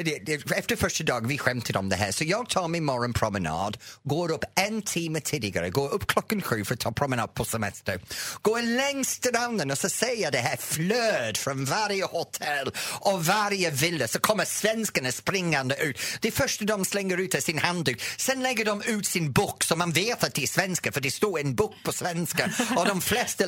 efter 0.57 0.77
första 0.77 1.05
dagen, 1.05 1.29
vi 1.29 1.39
skämtade 1.39 1.79
om 1.79 1.89
det 1.89 1.97
här, 1.97 2.13
så 2.13 2.25
jag 2.25 2.49
tar 2.49 2.69
min 2.69 2.85
morgonpromenad, 2.85 3.77
går 4.03 4.33
upp 4.33 4.45
en 4.55 4.83
timme 4.83 5.21
tidigare, 5.21 5.71
går 5.71 5.89
upp 5.89 6.07
klockan 6.07 6.43
sju 6.43 6.65
för 6.65 6.75
att 6.75 6.81
ta 6.81 6.93
promenad 6.93 7.35
på 7.35 7.45
semester. 7.45 8.01
Går 8.43 8.63
längs 8.63 9.11
stranden 9.11 9.71
och 9.71 9.79
så 9.79 9.89
ser 9.89 10.23
jag 10.23 10.33
det 10.33 10.39
här 10.39 10.57
flöd 10.57 11.37
från 11.37 11.65
varje 11.65 12.05
hotell 12.05 12.71
och 13.01 13.27
varje 13.27 13.71
villa, 13.71 14.09
så 14.09 14.19
kommer 14.19 14.45
svenskarna 14.45 15.13
springande 15.13 15.77
ut. 15.77 15.99
Det 16.21 16.31
första 16.31 16.65
de 16.65 16.85
slänger 16.85 17.17
ut 17.17 17.35
är 17.35 17.41
sin 17.41 17.59
handduk, 17.59 18.03
sen 18.17 18.43
lägger 18.43 18.65
de 18.65 18.83
ut 18.83 19.07
sin 19.07 19.33
bok 19.33 19.65
så 19.65 19.77
man 19.77 19.93
vet 19.93 20.25
att 20.25 20.35
det 20.35 20.43
är 20.43 20.47
svenska 20.47 20.93
för 20.93 21.01
det 21.01 21.11
står 21.11 21.41
en 21.41 21.55
bok 21.55 21.75
på 21.85 21.93
svenska 21.93 22.51
och 22.77 22.87
de 22.87 23.01
flesta 23.01 23.45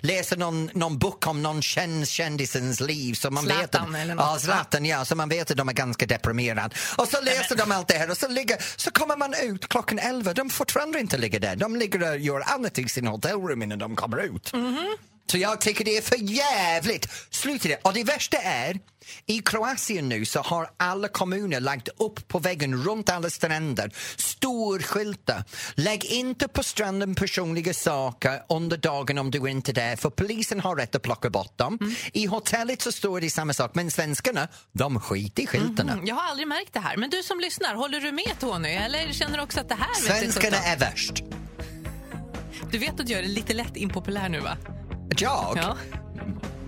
läser 0.00 0.36
någon, 0.36 0.70
någon 0.74 0.98
bok 0.98 1.26
om 1.26 1.42
någon 1.42 1.62
känd, 1.62 2.08
kändisens 2.22 2.80
liv 2.80 3.14
så 3.14 3.30
man 3.30 3.44
vet 3.44 3.56
Zlatan 3.56 3.94
att, 3.94 4.00
eller 4.00 4.14
något. 4.14 4.24
Ja, 4.24 4.38
Zlatan, 4.38 4.84
ja, 4.84 5.04
så 5.04 5.16
man 5.16 5.28
vet 5.28 5.50
att 5.50 5.56
de 5.56 5.68
är 5.68 5.72
ganska 5.72 6.06
deprimerade. 6.06 6.74
Och 6.96 7.08
så 7.08 7.20
läser 7.20 7.56
de 7.56 7.72
allt 7.72 7.88
det 7.88 7.94
här 7.94 8.10
och 8.10 8.16
så, 8.16 8.28
ligger, 8.28 8.56
så 8.76 8.90
kommer 8.90 9.16
man 9.16 9.34
ut 9.42 9.68
klockan 9.68 9.98
elva, 9.98 10.32
de 10.34 10.50
fortfarande 10.50 11.00
inte 11.00 11.18
ligger 11.18 11.40
där. 11.40 11.56
De 11.56 11.76
ligger 11.76 12.10
och 12.10 12.18
gör 12.18 12.42
annat 12.54 12.78
i 12.78 12.88
sin 12.88 13.06
hotellrum 13.06 13.62
innan 13.62 13.78
de 13.78 13.96
kommer 13.96 14.18
ut. 14.22 14.52
Så 15.32 15.38
jag 15.38 15.60
tycker 15.60 15.84
det 15.84 15.96
är 15.96 16.02
för 16.02 16.16
jävligt. 16.16 17.08
Sluta 17.30 17.68
det. 17.68 17.80
Och 17.84 17.92
det 17.92 18.04
värsta 18.04 18.36
är, 18.36 18.78
i 19.26 19.38
Kroatien 19.38 20.08
nu 20.08 20.24
så 20.24 20.40
har 20.40 20.70
alla 20.76 21.08
kommuner 21.08 21.60
lagt 21.60 21.88
upp 21.88 22.28
på 22.28 22.38
väggen 22.38 22.84
runt 22.84 23.10
alla 23.10 23.30
stränder 23.30 23.90
storskyltar. 24.16 25.44
Lägg 25.74 26.04
inte 26.04 26.48
på 26.48 26.62
stranden 26.62 27.14
personliga 27.14 27.74
saker 27.74 28.42
under 28.48 28.76
dagen 28.76 29.18
om 29.18 29.30
du 29.30 29.50
inte 29.50 29.70
är 29.70 29.74
där 29.74 29.96
för 29.96 30.10
polisen 30.10 30.60
har 30.60 30.76
rätt 30.76 30.94
att 30.94 31.02
plocka 31.02 31.30
bort 31.30 31.58
dem. 31.58 31.94
I 32.12 32.26
hotellet 32.26 32.82
så 32.82 32.92
står 32.92 33.20
det 33.20 33.30
samma 33.30 33.52
sak 33.52 33.74
men 33.74 33.90
svenskarna, 33.90 34.48
de 34.72 35.00
skiter 35.00 35.42
i 35.42 35.46
skyltarna. 35.46 36.00
Jag 36.04 36.14
har 36.14 36.30
aldrig 36.30 36.48
märkt 36.48 36.72
det 36.72 36.80
här. 36.80 36.96
Men 36.96 37.10
du 37.10 37.22
som 37.22 37.40
lyssnar, 37.40 37.74
håller 37.74 38.00
du 38.00 38.12
med 38.12 38.40
Tony? 38.40 38.68
Eller 38.68 39.12
känner 39.12 39.36
du 39.36 39.42
också 39.42 39.60
att 39.60 39.68
det 39.68 39.74
här 39.74 39.94
Svenskarna 39.94 40.56
är 40.56 40.76
värst. 40.76 41.22
Du 42.70 42.78
vet 42.78 43.00
att 43.00 43.08
jag 43.08 43.20
är 43.20 43.24
lite 43.24 43.54
lätt 43.54 43.76
impopulär 43.76 44.28
nu 44.28 44.40
va? 44.40 44.56
Jag? 45.20 45.58
Ja. 45.62 45.76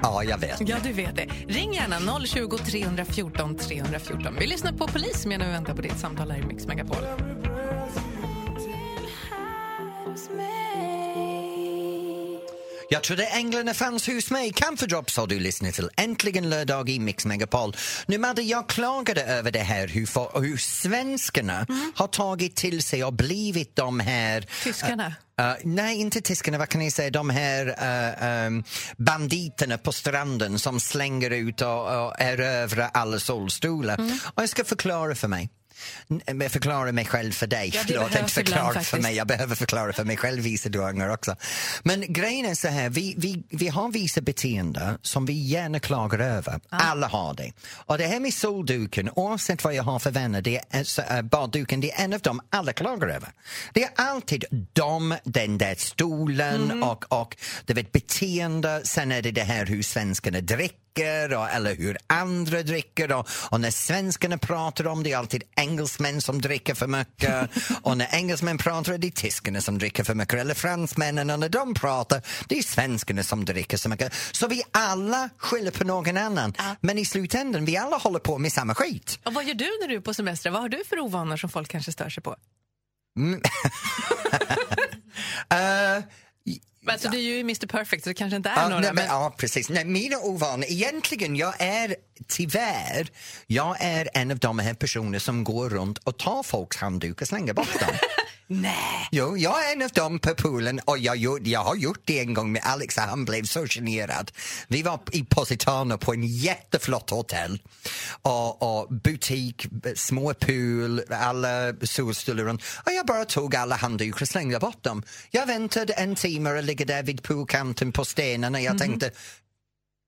Ja, 0.03 0.25
jag 0.25 0.39
vet. 0.39 0.69
Ja, 0.69 0.77
du 0.83 0.93
vet 0.93 1.17
det. 1.17 1.27
Ring 1.49 1.73
gärna 1.73 2.21
020 2.27 2.59
314 2.59 3.57
314. 3.57 4.37
Vi 4.39 4.47
lyssnar 4.47 4.73
på 4.73 4.87
polis 4.87 5.27
medan 5.27 5.47
vi 5.47 5.53
väntar 5.53 5.75
på 5.75 5.83
ditt 5.83 5.99
samtal 5.99 6.31
här 6.31 6.39
i 6.39 6.43
Mix 6.43 6.67
Megapol. 6.67 6.97
Jag 12.88 13.03
trodde 13.03 13.26
änglarna 13.26 13.75
fanns 13.75 14.07
hos 14.07 14.31
mig. 14.31 14.53
Camphor 14.53 14.87
Drops 14.87 15.17
har 15.17 15.26
du 15.26 15.38
lyssnat 15.38 15.75
till. 15.75 15.91
Äntligen 15.97 16.50
lördag 16.50 16.88
i 16.88 16.99
Mix 16.99 17.26
Megapol. 17.26 17.76
Nu 18.07 18.19
Madde, 18.19 18.43
jag 18.43 18.69
klagade 18.69 19.25
över 19.25 19.50
det 19.50 19.59
här 19.59 19.88
hur, 19.88 20.07
för, 20.07 20.41
hur 20.41 20.57
svenskarna 20.57 21.67
har 21.95 22.07
tagit 22.07 22.57
till 22.57 22.83
sig 22.83 23.05
och 23.05 23.12
blivit 23.12 23.76
de 23.76 24.00
här... 24.00 24.47
Tyskarna? 24.64 25.14
Uh, 25.41 25.55
nej, 25.64 26.00
inte 26.00 26.21
tyskarna. 26.21 26.59
Vad 26.59 26.69
kan 26.69 26.85
jag 26.85 26.93
säga? 26.93 27.11
De 27.11 27.31
här 27.31 27.67
uh, 27.67 28.47
um, 28.47 28.64
banditerna 28.97 29.79
på 29.79 29.93
stranden 29.93 30.59
som 30.59 30.81
slänger 30.81 31.31
ut 31.31 31.61
och, 31.61 32.07
och 32.07 32.21
erövrar 32.21 32.91
alla 32.95 33.19
solstolar. 33.19 34.00
Och 34.35 34.43
jag 34.43 34.49
ska 34.49 34.64
förklara 34.64 35.14
för 35.14 35.29
mig. 35.29 35.50
Jag 36.26 36.53
förklarar 36.53 36.93
mig 36.93 37.05
själv 37.05 37.33
för 37.33 37.47
dig. 37.47 37.71
Ja, 37.75 37.81
det 37.87 37.93
Förlåt, 37.95 38.17
inte 38.17 38.33
förklara 38.33 38.67
för 38.67 38.81
faktiskt. 38.81 39.03
mig. 39.03 39.17
Jag 39.17 39.26
behöver 39.26 39.55
förklara 39.55 39.93
för 39.93 40.05
mig 40.05 40.17
själv 40.17 40.43
vissa 40.43 40.69
gånger 40.69 41.11
också. 41.11 41.37
Men 41.83 42.12
grejen 42.12 42.47
är 42.47 42.55
så 42.55 42.69
här, 42.69 42.91
vi, 42.91 43.14
vi, 43.19 43.43
vi 43.50 43.69
har 43.69 43.91
vissa 43.91 44.21
beteenden 44.21 44.99
som 45.03 45.26
vi 45.26 45.33
gärna 45.33 45.81
klagar 45.81 46.19
över. 46.19 46.61
Alla 46.69 47.07
har 47.07 47.35
det. 47.35 47.53
Och 47.75 47.99
det 47.99 48.07
här 48.07 48.21
med 48.21 48.35
solduken, 48.35 49.11
oavsett 49.14 49.64
vad 49.64 49.75
jag 49.75 49.83
har 49.83 49.99
för 49.99 50.11
vänner, 50.11 50.43
det 50.43 50.61
är, 50.71 50.85
så, 50.85 51.03
äh, 51.03 51.23
badduken, 51.23 51.81
det 51.81 51.93
är 51.93 52.05
en 52.05 52.12
av 52.12 52.21
dem 52.21 52.41
alla 52.50 52.73
klagar 52.73 53.09
över. 53.09 53.29
Det 53.73 53.83
är 53.83 53.91
alltid 53.97 54.45
de, 54.73 55.17
den 55.25 55.59
där 55.59 55.75
stolen 55.79 56.83
och, 56.83 57.05
och 57.09 57.37
du 57.64 57.75
vet, 57.75 57.93
beteende. 57.93 58.81
Sen 58.85 59.12
är 59.12 59.23
det 59.23 59.31
det 59.31 59.43
här 59.43 59.67
hur 59.67 59.83
svenskarna 59.83 60.41
dricker 60.41 60.84
och, 61.03 61.51
eller 61.51 61.77
hur 61.77 61.99
andra 62.07 62.63
dricker. 62.63 63.13
Och, 63.13 63.29
och 63.51 63.61
när 63.61 63.71
svenskarna 63.71 64.39
pratar 64.39 64.87
om 64.87 65.03
det 65.03 65.13
är 65.13 65.17
alltid 65.17 65.43
engelsmän 65.57 66.21
som 66.21 66.41
dricker 66.41 66.75
för 66.75 66.87
mycket. 66.87 67.51
och 67.83 67.99
när 67.99 68.15
engelsmän 68.15 68.59
pratar 68.59 68.93
är 68.93 68.99
det 68.99 69.11
tyskarna 69.11 69.61
som 69.61 69.79
dricker 69.79 70.05
för 70.05 70.15
mycket. 70.15 70.41
Eller 70.41 70.55
fransmännen 70.55 71.31
och 71.31 71.39
när 71.39 71.49
de 71.49 71.75
pratar 71.75 72.23
det 72.49 72.59
är 72.59 72.63
svenskarna 72.63 73.23
som 73.23 73.45
dricker 73.45 73.77
så 73.77 73.89
mycket. 73.89 74.13
Så 74.33 74.47
vi 74.47 74.63
alla 74.71 75.31
skyller 75.39 75.71
på 75.71 75.85
någon 75.85 76.17
annan. 76.17 76.55
Men 76.81 76.99
i 76.99 77.05
slutändan, 77.05 77.65
vi 77.65 77.77
alla 77.77 77.97
håller 77.97 78.19
på 78.19 78.39
med 78.39 78.53
samma 78.53 78.75
skit. 78.75 79.19
Och 79.25 79.35
vad 79.35 79.45
gör 79.45 79.55
du 79.55 79.79
när 79.81 79.89
du 79.89 79.95
är 79.95 80.01
på 80.01 80.15
semester? 80.15 80.51
Vad 80.51 80.61
har 80.61 80.69
du 80.69 80.85
för 80.89 80.99
ovanor 80.99 81.37
som 81.37 81.51
folk 81.51 81.71
kanske 81.71 81.93
stör 81.93 82.09
sig 82.09 82.23
på? 82.23 82.37
Eh, 85.51 86.03
Men 86.85 86.93
Alltså, 86.93 87.09
du 87.09 87.17
är 87.19 87.23
ju 87.23 87.41
Mr 87.41 87.67
Perfect 87.67 88.05
så 88.05 88.11
det 88.11 88.14
kanske 88.14 88.37
inte 88.37 88.49
är 88.49 88.57
Ja, 88.57 88.62
några. 88.69 88.81
nej, 88.81 88.87
men... 88.88 88.95
men, 88.95 89.07
ja, 89.07 89.35
precis. 89.38 89.69
Nej, 89.69 89.85
mina 89.85 90.17
ovanor, 90.19 90.64
egentligen, 90.69 91.37
jag 91.37 91.55
är 91.61 91.97
tyvärr, 92.29 93.09
jag 93.47 93.76
är 93.81 94.09
en 94.14 94.31
av 94.31 94.38
de 94.38 94.59
här 94.59 94.75
personerna 94.75 95.21
som 95.21 95.45
går 95.45 95.71
runt 95.71 95.99
och 95.99 96.19
tar 96.19 96.43
folks 96.43 96.76
handdukar 96.76 97.25
och 97.25 97.29
slänger 97.29 97.53
bort 97.53 97.81
dem. 97.81 97.88
Nej. 98.47 99.09
Jo, 99.13 99.37
jag 99.37 99.69
är 99.69 99.73
en 99.73 99.83
av 99.83 99.91
dem 99.91 100.19
på 100.19 100.35
poolen 100.35 100.81
och 100.85 100.99
jag, 100.99 101.17
gjorde, 101.17 101.51
jag 101.51 101.65
har 101.65 101.77
gjort 101.77 102.03
det 102.05 102.21
en 102.21 102.35
gång 102.35 102.53
med 102.53 102.63
Alex 102.65 102.97
och 102.97 103.03
han 103.03 103.25
blev 103.25 103.45
så 103.45 103.67
generad. 103.67 104.31
Vi 104.69 104.83
var 104.83 105.01
i 105.13 105.25
Positano 105.25 105.99
på 105.99 106.15
en 106.15 106.27
jätteflott 106.27 107.11
hotell 107.11 107.63
och, 108.23 108.63
och 108.63 108.89
butik, 108.95 109.67
små 109.95 110.35
pool, 110.35 111.03
alla 111.11 111.73
solstolar 111.83 112.47
och 112.47 112.93
jag 112.93 113.07
bara 113.07 113.25
tog 113.25 113.57
alla 113.57 113.77
handdukar 113.77 114.23
och 114.23 114.29
slängde 114.29 114.59
bort 114.59 114.83
dem. 114.83 115.03
Jag 115.31 115.47
väntade 115.47 115.93
en 115.93 116.15
timme 116.15 116.51
och 116.51 116.63
ligger 116.63 116.87
där 116.87 117.03
vid 117.03 117.23
poolkanten 117.23 117.93
på 117.93 118.05
stenen 118.05 118.55
och 118.55 118.61
jag 118.61 118.79
tänkte 118.79 119.11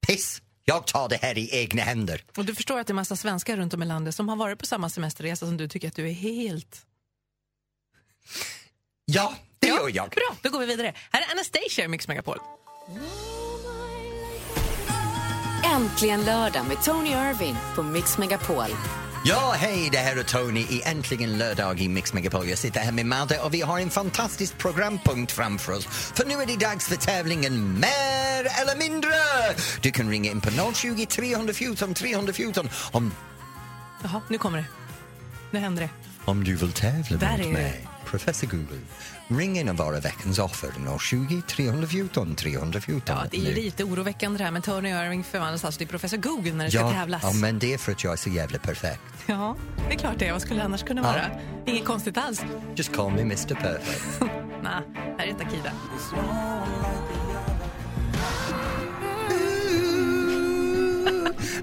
piss, 0.06 0.42
jag 0.64 0.86
tar 0.86 1.08
det 1.08 1.16
här 1.22 1.38
i 1.38 1.48
egna 1.52 1.82
händer. 1.82 2.24
Och 2.36 2.44
du 2.44 2.54
förstår 2.54 2.80
att 2.80 2.86
det 2.86 2.92
är 2.92 2.94
massa 2.94 3.16
svenskar 3.16 3.56
runt 3.56 3.74
om 3.74 3.82
i 3.82 3.86
landet 3.86 4.14
som 4.14 4.28
har 4.28 4.36
varit 4.36 4.58
på 4.58 4.66
samma 4.66 4.90
semesterresa 4.90 5.46
som 5.46 5.56
du 5.56 5.68
tycker 5.68 5.88
att 5.88 5.94
du 5.94 6.08
är 6.08 6.12
helt... 6.12 6.85
Ja, 9.04 9.34
det 9.58 9.68
gör 9.68 9.90
jag. 9.94 10.08
Bra, 10.10 10.36
då 10.42 10.50
går 10.50 10.58
vi 10.58 10.66
vidare. 10.66 10.94
Här 11.12 11.22
är 11.22 11.30
Anastasia 11.30 11.84
i 11.84 11.88
Mix 11.88 12.08
Megapol. 12.08 12.38
Äntligen 15.74 16.24
lördag 16.24 16.66
med 16.68 16.82
Tony 16.84 17.10
Irving 17.10 17.56
på 17.74 17.82
Mix 17.82 18.18
Megapol. 18.18 18.66
Ja, 19.24 19.54
hej, 19.56 19.88
det 19.92 19.98
här 19.98 20.16
är 20.16 20.22
Tony 20.22 20.60
i 20.60 20.82
Äntligen 20.84 21.38
lördag 21.38 21.80
i 21.80 21.88
Mix 21.88 22.12
Megapol. 22.12 22.48
Jag 22.48 22.58
sitter 22.58 22.80
här 22.80 22.92
med 22.92 23.06
Madde 23.06 23.38
och 23.40 23.54
vi 23.54 23.60
har 23.60 23.80
en 23.80 23.90
fantastisk 23.90 24.58
programpunkt 24.58 25.32
framför 25.32 25.72
oss. 25.72 25.84
För 25.86 26.24
nu 26.26 26.34
är 26.34 26.46
det 26.46 26.56
dags 26.56 26.88
för 26.88 26.96
tävlingen 26.96 27.80
Mer 27.80 28.60
eller 28.62 28.76
mindre! 28.78 29.10
Du 29.80 29.90
kan 29.90 30.10
ringa 30.10 30.30
in 30.30 30.40
på 30.40 30.72
020 30.74 31.06
314 31.06 31.94
314 31.94 32.68
om, 32.92 33.14
Jaha, 34.02 34.20
nu 34.28 34.38
kommer 34.38 34.58
det. 34.58 34.64
Nu 35.50 35.58
händer 35.58 35.82
det. 35.82 35.90
om 36.24 36.44
du 36.44 36.56
vill 36.56 36.72
tävla 36.72 37.16
Där 37.16 37.30
mot 37.30 37.40
är 37.40 37.44
det. 37.44 37.52
mig. 37.52 37.88
Professor 38.06 38.46
Google. 38.46 38.78
Ring 39.28 39.58
in 39.58 39.68
och 39.68 39.76
vara 39.76 40.00
veckans 40.00 40.38
offer 40.38 40.70
020 40.98 41.42
314 41.48 42.34
314. 42.34 43.16
Ja, 43.16 43.24
det 43.30 43.36
är 43.36 43.40
ju 43.40 43.54
lite 43.54 43.84
oroväckande 43.84 44.38
det 44.38 44.44
här 44.44 44.50
med 44.50 44.64
Tony 44.64 44.88
Irving 44.88 45.24
förvandlas 45.24 45.64
alltså 45.64 45.78
till 45.78 45.88
professor 45.88 46.16
Google 46.16 46.52
när 46.52 46.64
det 46.64 46.70
ska 46.70 46.80
Ja, 46.80 46.90
tävlas. 46.92 47.22
ja, 47.22 47.32
men 47.32 47.58
det 47.58 47.74
är 47.74 47.78
för 47.78 47.92
att 47.92 48.04
jag 48.04 48.12
är 48.12 48.16
så 48.16 48.30
jävla 48.30 48.58
perfekt. 48.58 49.02
Ja, 49.26 49.56
det 49.88 49.94
är 49.94 49.98
klart 49.98 50.18
det. 50.18 50.32
Vad 50.32 50.42
skulle 50.42 50.60
det 50.60 50.64
annars 50.64 50.82
kunna 50.82 51.00
Ja. 51.00 51.06
vara? 51.06 51.26
Inget 51.66 51.84
konstigt 51.84 52.18
alls. 52.18 52.42
Just 52.74 52.92
call 52.96 53.12
me 53.12 53.20
Mr 53.20 53.54
Perfect. 53.54 54.20
Nej, 54.62 54.82
här 55.18 55.26
är 55.26 55.32
Takida. 55.34 55.72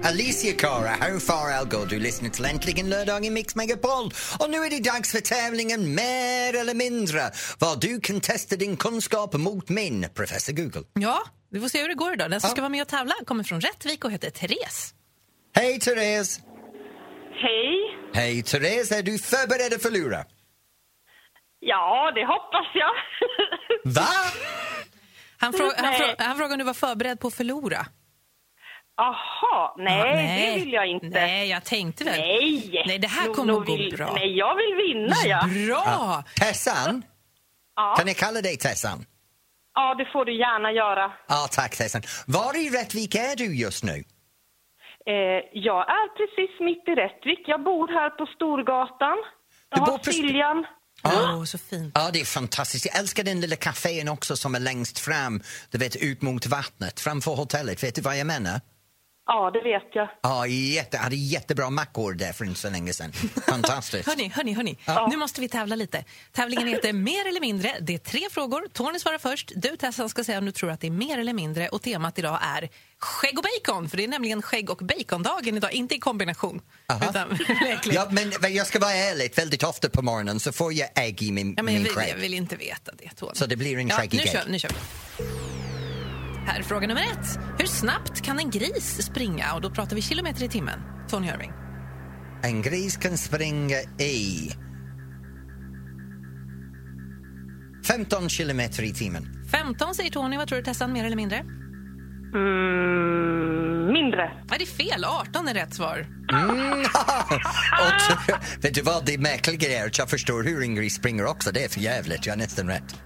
Alicia 0.04 0.52
Cara, 0.56 0.88
How 1.00 1.20
far 1.20 1.50
I'll 1.50 1.68
go. 1.70 1.84
Du 1.84 1.98
lyssnar 2.00 2.28
till 2.30 2.44
Äntligen 2.44 2.90
lördag 2.90 3.24
i 3.24 3.30
Mix 3.30 3.54
Megapol. 3.56 4.04
Och 4.40 4.50
nu 4.50 4.56
är 4.58 4.70
det 4.70 4.90
dags 4.90 5.12
för 5.12 5.20
tävlingen 5.20 5.94
Mer 5.94 6.56
eller 6.60 6.74
mindre. 6.74 7.20
Var 7.58 7.76
du 7.80 8.00
kan 8.00 8.20
testa 8.20 8.56
din 8.56 8.76
kunskap 8.76 9.32
mot 9.34 9.68
min, 9.68 10.06
Professor 10.14 10.52
Google. 10.52 10.82
Ja, 10.94 11.22
vi 11.50 11.60
får 11.60 11.68
se 11.68 11.80
hur 11.82 11.88
det 11.88 11.94
går 11.94 12.12
idag. 12.12 12.30
Den 12.30 12.40
som 12.40 12.48
Ja. 12.48 12.52
ska 12.52 12.60
vara 12.62 12.68
med 12.70 12.82
och 12.82 12.88
tävla 12.88 13.14
kommer 13.26 13.44
från 13.44 13.60
Rättvik 13.60 14.04
och 14.04 14.10
heter 14.12 14.30
Therese. 14.30 14.94
Hej 15.54 15.80
Therese! 15.80 16.40
Hej. 17.32 17.98
Hej 18.14 18.42
Therese, 18.42 18.92
är 18.92 19.02
du 19.02 19.18
förberedd 19.18 19.74
att 19.74 19.82
förlora? 19.82 20.24
Ja, 21.60 22.12
det 22.14 22.26
hoppas 22.26 22.66
jag. 22.74 22.90
Va? 23.92 24.08
Han, 25.38 25.52
frå- 25.52 25.72
han, 25.76 25.94
frå- 25.94 26.14
han 26.18 26.36
frågade 26.36 26.52
om 26.54 26.58
du 26.58 26.64
var 26.64 26.74
förberedd 26.74 27.20
på 27.20 27.28
att 27.28 27.34
förlora. 27.34 27.86
Jaha, 28.96 29.74
nej, 29.76 30.48
det 30.56 30.60
vill 30.64 30.72
jag 30.72 30.86
inte. 30.86 31.06
Nej, 31.06 31.48
jag 31.48 31.64
tänkte 31.64 32.04
väl. 32.04 32.18
Nej. 32.20 32.82
Nej, 32.86 32.98
det 32.98 33.08
här 33.08 33.26
Nog- 33.26 33.36
kommer 33.36 33.52
nog 33.52 33.62
att 33.62 33.66
gå 33.68 33.76
vill, 33.76 33.96
bra. 33.96 34.12
Nej, 34.14 34.36
jag 34.38 34.56
vill 34.56 34.74
vinna, 34.86 35.16
ja. 35.24 35.48
Bra! 35.66 36.24
Tessan? 36.40 37.04
Ja, 37.76 37.94
Kan 37.98 38.06
jag 38.06 38.16
kalla 38.16 38.40
dig 38.42 38.56
Tessan? 38.56 39.06
ja 39.74 39.94
det 39.94 40.04
får 40.12 40.24
du 40.24 40.38
gärna 40.38 40.72
göra. 40.72 41.12
Ja, 41.28 41.48
tack 41.50 41.76
Tessan. 41.76 42.02
Var 42.26 42.56
i 42.66 42.70
Rättvik 42.70 43.14
är 43.14 43.36
du 43.36 43.56
just 43.56 43.84
nu? 43.84 44.04
Eh, 45.06 45.14
jag 45.52 45.80
är 45.88 46.08
precis 46.16 46.60
mitt 46.60 46.88
i 46.88 46.90
Rättvik. 47.00 47.42
Jag 47.46 47.64
bor 47.64 47.88
här 47.88 48.10
på 48.10 48.26
Storgatan. 48.26 49.16
Du 49.16 49.78
Jag 49.78 49.84
bor 49.84 49.92
har 49.92 49.98
på 49.98 50.12
Siljan. 50.12 50.66
Åh, 51.04 51.44
så 51.44 51.58
fint. 51.58 51.92
Ja, 51.94 52.10
det 52.12 52.20
är 52.20 52.24
fantastiskt. 52.24 52.86
Jag 52.86 52.98
älskar 52.98 53.22
den 53.24 53.40
lilla 53.40 53.56
kafén 53.56 54.08
också 54.08 54.36
som 54.36 54.54
är 54.54 54.60
längst 54.60 54.98
fram, 54.98 55.42
du 55.70 55.78
vet, 55.78 55.96
ut 55.96 56.22
mot 56.22 56.46
vattnet, 56.46 57.00
framför 57.00 57.30
hotellet. 57.34 57.82
Vet 57.84 57.94
du 57.94 58.02
vad 58.02 58.18
jag 58.18 58.26
menar? 58.26 58.60
Ja, 59.26 59.50
det 59.50 59.60
vet 59.60 59.82
jag. 59.94 60.08
Ja, 60.22 60.46
jätte, 60.46 60.98
hade 60.98 61.16
jättebra 61.16 61.70
mackor 61.70 62.12
där 62.12 62.32
för 62.32 62.44
inte 62.44 62.60
så 62.60 62.70
länge 62.70 62.92
sedan. 62.92 63.12
Fantastiskt. 63.48 64.08
Hörni, 64.08 64.28
hörni, 64.28 64.52
hörni. 64.52 64.78
Ja. 64.84 65.06
Nu 65.10 65.16
måste 65.16 65.40
vi 65.40 65.48
tävla 65.48 65.76
lite. 65.76 66.04
Tävlingen 66.32 66.68
heter 66.68 66.92
Mer 66.92 67.28
eller 67.28 67.40
mindre. 67.40 67.76
Det 67.80 67.94
är 67.94 67.98
tre 67.98 68.20
frågor. 68.30 68.66
Tony 68.72 68.98
svarar 68.98 69.18
först. 69.18 69.52
Du, 69.56 69.76
Tessan, 69.76 70.08
ska 70.08 70.24
säga 70.24 70.38
om 70.38 70.44
du 70.44 70.52
tror 70.52 70.70
att 70.70 70.80
det 70.80 70.86
är 70.86 70.90
mer 70.90 71.18
eller 71.18 71.32
mindre. 71.32 71.68
Och 71.68 71.82
temat 71.82 72.18
idag 72.18 72.38
är 72.42 72.68
skägg 72.98 73.38
och 73.38 73.44
bacon. 73.44 73.88
För 73.88 73.96
det 73.96 74.04
är 74.04 74.08
nämligen 74.08 74.42
skägg 74.42 74.70
och 74.70 74.78
bacondagen 74.78 75.56
idag. 75.56 75.72
Inte 75.72 75.94
i 75.94 75.98
kombination. 75.98 76.60
Utan. 77.10 77.38
Ja, 77.84 78.08
men 78.10 78.54
jag 78.54 78.66
ska 78.66 78.78
vara 78.78 78.92
ärlig, 78.92 79.32
väldigt 79.36 79.62
ofta 79.62 79.88
på 79.88 80.02
morgonen 80.02 80.40
så 80.40 80.52
får 80.52 80.72
jag 80.72 80.88
ägg 80.94 81.22
i 81.22 81.32
min, 81.32 81.54
Ja, 81.56 81.62
men 81.62 81.74
jag, 81.74 81.82
min 81.82 81.92
vill, 81.94 82.08
jag 82.08 82.16
vill 82.16 82.34
inte 82.34 82.56
veta 82.56 82.92
det, 82.98 83.10
Tony. 83.16 83.32
Så 83.34 83.46
det 83.46 83.56
blir 83.56 83.78
en 83.78 83.88
ja, 83.88 83.96
skäggig 83.96 84.16
nu 84.18 84.22
ägg. 84.22 84.30
kör, 84.32 84.42
nu 84.48 84.58
kör 84.58 84.68
vi. 84.68 85.24
Här 86.46 86.58
är 86.58 86.62
fråga 86.62 86.86
nummer 86.86 87.02
ett. 87.02 87.38
Hur 87.58 87.66
snabbt 87.66 88.20
kan 88.22 88.38
en 88.38 88.50
gris 88.50 89.02
springa? 89.02 89.54
Och 89.54 89.60
då 89.60 89.70
pratar 89.70 89.96
vi 89.96 90.02
kilometer 90.02 90.42
i 90.44 90.48
timmen. 90.48 90.80
Tony 91.08 91.28
Irving. 91.28 91.52
En 92.42 92.62
gris 92.62 92.96
kan 92.96 93.18
springa 93.18 93.76
i 93.98 94.50
15 97.86 98.28
kilometer 98.28 98.82
i 98.82 98.92
timmen. 98.92 99.44
15 99.50 99.94
säger 99.94 100.10
Tony. 100.10 100.36
Vad 100.36 100.48
tror 100.48 100.58
du 100.58 100.64
Tessan, 100.64 100.92
mer 100.92 101.04
eller 101.04 101.16
mindre? 101.16 101.36
Mm, 102.34 103.92
mindre. 103.92 104.32
Ja, 104.48 104.56
det 104.58 104.64
är 104.64 104.90
fel. 104.90 105.04
18 105.04 105.48
är 105.48 105.54
rätt 105.54 105.74
svar. 105.74 105.98
Och, 107.80 108.34
vet 108.64 108.74
du 108.74 108.82
vad 108.82 109.06
det 109.06 109.18
märkliga 109.18 109.82
är? 109.82 109.86
Att 109.86 109.98
jag 109.98 110.10
förstår 110.10 110.42
hur 110.42 110.62
en 110.62 110.74
gris 110.74 110.94
springer 110.94 111.26
också. 111.26 111.52
Det 111.52 111.64
är 111.64 111.68
för 111.68 111.80
jävligt. 111.80 112.26
Jag 112.26 112.32
är 112.32 112.38
nästan 112.38 112.68
rätt. 112.68 113.00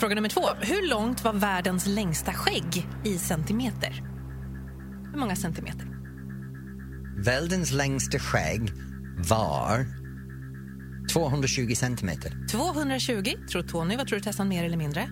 Fråga 0.00 0.14
nummer 0.14 0.28
två. 0.28 0.40
Hur 0.60 0.88
långt 0.90 1.24
var 1.24 1.32
världens 1.32 1.86
längsta 1.86 2.32
skägg 2.32 2.88
i 3.04 3.18
centimeter? 3.18 4.02
Hur 5.12 5.18
många 5.18 5.36
centimeter? 5.36 5.86
Världens 7.24 7.72
längsta 7.72 8.18
skägg 8.18 8.72
var 9.28 9.86
220 11.12 11.74
centimeter. 11.74 12.46
220 12.50 13.24
tror 13.50 13.62
Tony. 13.62 13.96
Vad 13.96 14.06
tror 14.06 14.18
du 14.18 14.22
Tessan, 14.22 14.48
mer 14.48 14.64
eller 14.64 14.76
mindre? 14.76 15.10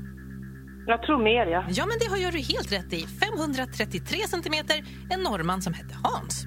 Jag 0.86 1.02
tror 1.02 1.24
mer, 1.24 1.46
ja. 1.52 1.66
Ja, 1.70 1.86
men 1.86 1.98
det 1.98 2.26
har 2.26 2.32
du 2.32 2.38
helt 2.38 2.72
rätt 2.72 2.92
i. 2.92 3.06
533 3.06 4.18
centimeter, 4.28 4.84
en 5.10 5.20
norrman 5.20 5.62
som 5.62 5.74
hette 5.74 5.96
Hans. 6.02 6.46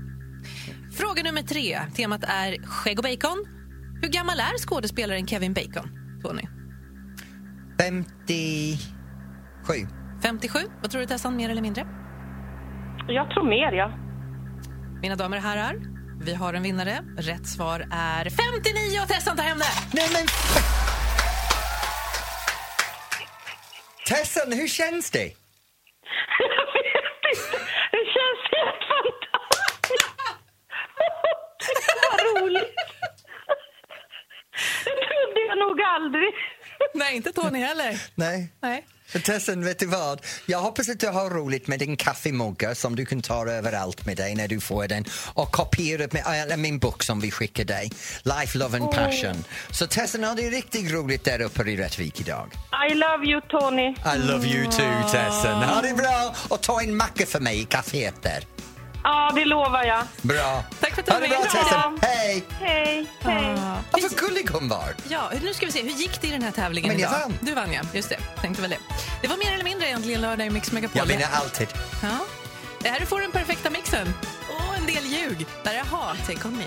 Fråga 0.92 1.24
nummer 1.24 1.42
tre. 1.42 1.80
Temat 1.96 2.24
är 2.24 2.68
skägg 2.68 3.00
och 3.00 3.04
bacon. 3.04 3.46
Hur 4.02 4.10
gammal 4.10 4.40
är 4.40 4.58
skådespelaren 4.58 5.28
Kevin 5.28 5.54
Bacon, 5.54 5.90
Tony? 6.24 6.61
57. 7.82 9.88
57. 10.24 10.60
Vad 10.82 10.92
tror 10.92 11.02
du, 11.02 11.08
Tessan, 11.08 11.36
mer 11.36 11.50
eller 11.50 11.62
mindre? 11.62 11.88
Jag 13.08 13.30
tror 13.32 13.50
mer, 13.50 13.72
ja. 13.72 13.92
Mina 15.02 15.16
damer 15.16 15.38
och 15.38 15.44
herrar, 15.44 15.76
vi 16.26 16.34
har 16.34 16.54
en 16.54 16.64
vinnare. 16.64 17.00
Rätt 17.18 17.48
svar 17.48 17.80
är 17.92 18.24
59 18.24 19.02
och 19.04 19.08
Tessan 19.08 19.38
tar 19.38 19.44
hem 19.44 19.58
det! 19.58 19.66
Nej, 19.94 20.08
men... 20.14 20.28
Tessan, 24.06 24.52
hur 24.52 24.68
känns 24.68 25.12
det? 25.12 25.32
Jag 26.40 26.66
vet 26.78 27.06
inte. 27.34 27.58
Det 27.92 28.04
känns 28.16 28.42
helt 28.56 28.82
fantastiskt. 28.92 30.12
Vad 32.12 32.20
roligt. 32.44 32.76
Det 34.86 34.96
trodde 35.08 35.40
jag 35.50 35.58
nog 35.60 35.82
aldrig. 35.82 36.32
Nej, 37.12 37.18
inte 37.18 37.32
Tony 37.32 37.60
heller. 37.60 38.02
Nej. 38.16 38.54
Nej. 38.62 38.86
Tessan, 39.24 39.66
vet 39.66 39.80
du 39.80 39.86
vad? 39.86 40.22
Jag 40.46 40.60
hoppas 40.60 40.90
att 40.90 41.00
du 41.00 41.08
har 41.08 41.30
roligt 41.30 41.68
med 41.68 41.80
din 41.80 41.98
kaffemugga 41.98 42.76
som 42.76 42.96
du 42.96 43.06
kan 43.06 43.22
ta 43.22 43.50
överallt 43.50 44.06
med 44.06 44.18
dig 44.18 44.36
när 44.36 44.48
du 44.48 44.60
får 44.60 44.88
den 44.88 45.06
och 45.34 45.52
kopiera 45.52 46.08
med, 46.12 46.60
min 46.60 46.80
bok 46.80 47.04
som 47.04 47.20
vi 47.20 47.32
skickar 47.32 47.64
dig, 47.64 47.92
Life, 48.24 48.58
Love 48.58 48.78
and 48.78 48.92
Passion. 48.92 49.44
Så 49.72 49.88
Tessan, 49.88 50.24
har 50.24 50.36
det 50.36 50.50
riktigt 50.50 50.92
roligt 50.92 51.24
där 51.24 51.42
uppe 51.42 51.64
i 51.64 51.78
Rättvik 51.78 52.22
idag. 52.22 52.52
I 52.92 52.94
love 52.94 53.26
you, 53.26 53.42
Tony. 53.50 53.90
I 53.90 54.28
love 54.28 54.48
you 54.48 54.72
too, 54.72 55.10
Tessan. 55.12 55.64
Ha 55.64 55.82
det 55.82 55.94
bra 55.94 56.36
och 56.50 56.62
ta 56.62 56.82
en 56.82 56.96
macka 56.98 57.26
för 57.26 57.40
mig 57.40 57.62
i 57.62 57.66
kaféet 57.66 58.24
där. 58.24 58.44
Ja, 59.04 59.32
det 59.36 59.46
lovar 59.46 59.84
jag. 59.84 60.04
Bra. 60.22 60.64
Tack 60.80 60.94
för 60.96 61.02
att 61.02 61.06
du 61.06 61.12
Ha 61.14 61.20
det 61.20 61.28
var 61.28 61.70
bra, 61.72 61.90
med. 61.90 62.00
Hej! 62.10 62.44
Hej, 62.60 63.06
hej. 63.20 63.56
Vad 63.92 64.02
för 64.02 64.10
gullig 64.28 64.50
hon 64.52 64.68
var. 64.70 64.96
Ja, 65.10 65.32
nu 65.44 65.54
ska 65.54 65.66
vi 65.66 65.72
se. 65.72 65.82
Hur 65.82 65.90
gick 65.90 66.22
det 66.22 66.28
i 66.28 66.32
den 66.32 66.42
här 66.42 66.52
tävlingen 66.52 66.92
Men 66.92 67.00
jag 67.00 67.10
idag? 67.12 67.20
vann. 67.20 67.38
Du 67.42 67.54
vann, 67.54 67.74
ja. 67.74 67.82
Just 67.94 68.10
det. 68.10 68.18
Tänkte 68.42 68.62
väl 68.62 68.72
det. 68.72 68.78
Det 69.22 69.28
var 69.28 69.38
mer 69.38 69.54
eller 69.54 69.64
mindre 69.64 69.88
egentligen 69.88 70.22
lördag 70.22 70.48
i 70.48 70.50
Mix 70.50 70.72
Megapol. 70.72 70.98
Jag 71.00 71.06
vinner 71.06 71.28
alltid. 71.34 71.68
Ja. 72.04 72.10
Det 72.80 72.90
här 72.90 73.06
får 73.06 73.22
den 73.22 73.32
perfekta 73.32 73.70
mixen. 73.70 74.14
Och 74.50 74.76
en 74.78 74.86
del 74.86 75.06
ljug. 75.06 75.46
Där 75.64 75.74
är 75.74 75.84
Ha, 75.84 76.16
Take 76.28 76.48
On 76.48 76.58
Me. 76.58 76.66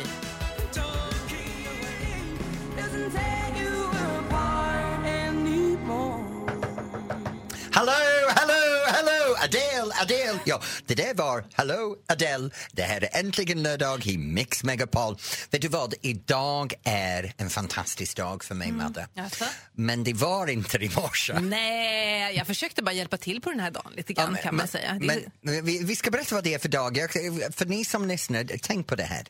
Hello, 7.72 7.92
Adele, 9.44 9.94
Adele. 10.00 10.38
Ja, 10.44 10.62
det 10.86 10.94
där 10.94 11.14
var 11.14 11.44
Hello, 11.54 11.96
Adele. 12.08 12.50
Det 12.72 12.82
här 12.82 13.04
är 13.04 13.18
äntligen 13.20 13.62
lördag 13.62 14.06
i 14.06 14.18
Mix 14.18 14.64
Megapol. 14.64 15.16
Vet 15.50 15.62
du 15.62 15.68
vad, 15.68 15.94
idag 16.02 16.74
är 16.84 17.34
en 17.36 17.50
fantastisk 17.50 18.16
dag 18.16 18.44
för 18.44 18.54
mig, 18.54 18.72
Madde. 18.72 19.08
Jaså? 19.14 19.44
Men 19.72 20.04
det 20.04 20.12
var 20.12 20.46
inte 20.46 20.76
i 20.78 20.90
morse. 20.96 21.40
Nej, 21.40 22.36
jag 22.36 22.46
försökte 22.46 22.82
bara 22.82 22.92
hjälpa 22.92 23.16
till 23.16 23.40
på 23.40 23.50
den 23.50 23.60
här 23.60 23.70
dagen 23.70 23.92
lite 23.96 24.12
grann 24.12 24.36
kan 24.42 24.56
man 24.56 24.68
säga. 24.68 24.92
Det- 24.92 25.06
Men, 25.06 25.20
men 25.40 25.64
vi, 25.64 25.84
vi 25.84 25.96
ska 25.96 26.10
berätta 26.10 26.34
vad 26.34 26.44
det 26.44 26.54
är 26.54 26.58
för 26.58 26.68
dag. 26.68 26.96
Jag, 26.96 27.12
för 27.54 27.66
ni 27.66 27.84
som 27.84 28.08
lyssnar, 28.08 28.44
tänk 28.62 28.86
på 28.86 28.96
det 28.96 29.04
här. 29.04 29.26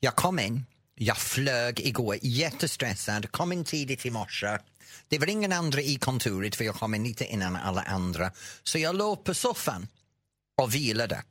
Jag 0.00 0.16
kom 0.16 0.38
in, 0.38 0.66
jag 0.94 1.16
flög 1.16 1.80
igår, 1.80 2.16
jättestressad, 2.22 3.32
kom 3.32 3.52
in 3.52 3.64
tidigt 3.64 4.06
i 4.06 4.10
morse. 4.10 4.58
Det 5.08 5.18
var 5.18 5.26
ingen 5.26 5.52
andra 5.52 5.80
i 5.80 5.96
kontoret 5.96 6.56
för 6.56 6.64
jag 6.64 6.74
kom 6.74 6.94
in 6.94 7.04
lite 7.04 7.24
innan 7.24 7.56
alla 7.56 7.82
andra. 7.82 8.30
Så 8.62 8.78
jag 8.78 8.96
låg 8.96 9.24
på 9.24 9.34
soffan 9.34 9.88
och 10.56 10.74
vilade. 10.74 11.22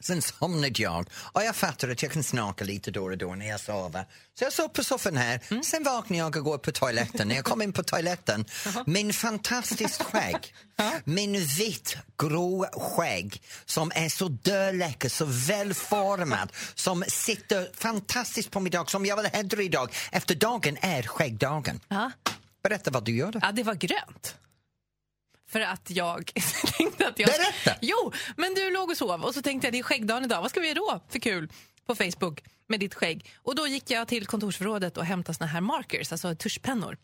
Sen 0.00 0.22
somnade 0.22 0.82
jag 0.82 1.06
och 1.14 1.42
jag 1.42 1.56
fattade 1.56 1.92
att 1.92 2.02
jag 2.02 2.12
kan 2.12 2.22
snarka 2.22 2.64
lite 2.64 2.90
då 2.90 3.04
och 3.04 3.18
då 3.18 3.34
när 3.34 3.48
jag 3.48 3.60
sover. 3.60 4.04
Så 4.38 4.44
jag 4.44 4.52
sov 4.52 4.68
på 4.68 4.84
soffan 4.84 5.16
här, 5.16 5.62
sen 5.62 5.84
vaknade 5.84 6.18
jag 6.18 6.36
och 6.36 6.44
går 6.44 6.58
på 6.58 6.72
toaletten. 6.72 7.28
När 7.28 7.34
jag 7.34 7.44
kom 7.44 7.62
in 7.62 7.72
på 7.72 7.82
toaletten, 7.82 8.44
min 8.86 9.12
fantastiskt 9.12 10.02
skägg, 10.02 10.54
min 11.04 11.44
vitt 11.44 11.96
grå 12.18 12.66
skägg 12.72 13.42
som 13.64 13.92
är 13.94 14.08
så 14.08 14.28
döläcker, 14.28 15.08
så 15.08 15.24
välformad, 15.24 16.52
som 16.74 17.04
sitter 17.08 17.70
fantastiskt 17.74 18.50
på 18.50 18.60
min 18.60 18.70
dag, 18.70 18.90
som 18.90 19.06
jag 19.06 19.16
vill 19.16 19.26
hedra 19.32 19.62
idag. 19.62 19.94
Efter 20.12 20.34
dagen 20.34 20.76
är 20.80 21.02
skäggdagen. 21.02 21.80
Berätta 22.68 22.90
vad 22.90 23.04
du 23.04 23.16
gjorde. 23.16 23.38
Ja, 23.42 23.52
det 23.52 23.62
var 23.62 23.74
grönt. 23.74 24.36
För 25.48 25.60
att 25.60 25.90
jag 25.90 26.30
tänkte 26.78 27.08
att 27.08 27.18
jag... 27.18 27.28
Berätta! 27.28 27.78
Jo, 27.80 28.12
men 28.36 28.54
du 28.54 28.70
låg 28.70 28.90
och 28.90 28.96
sov 28.96 29.24
och 29.24 29.34
så 29.34 29.42
tänkte 29.42 29.66
jag 29.66 29.74
det 29.74 29.78
är 29.78 29.82
skäggdagen 29.82 30.24
idag. 30.24 30.42
Vad 30.42 30.50
ska 30.50 30.60
vi 30.60 30.68
göra 30.68 30.74
då 30.74 31.00
för 31.08 31.18
kul 31.18 31.52
på 31.86 31.94
Facebook 31.94 32.44
med 32.66 32.80
ditt 32.80 32.94
skägg? 32.94 33.30
Och 33.36 33.54
då 33.54 33.66
gick 33.66 33.90
jag 33.90 34.08
till 34.08 34.26
kontorsförrådet 34.26 34.96
och 34.96 35.04
hämtade 35.04 35.38
såna 35.38 35.46
här 35.46 35.60
markers, 35.60 36.12
alltså 36.12 36.34
tuschpennor. 36.34 36.96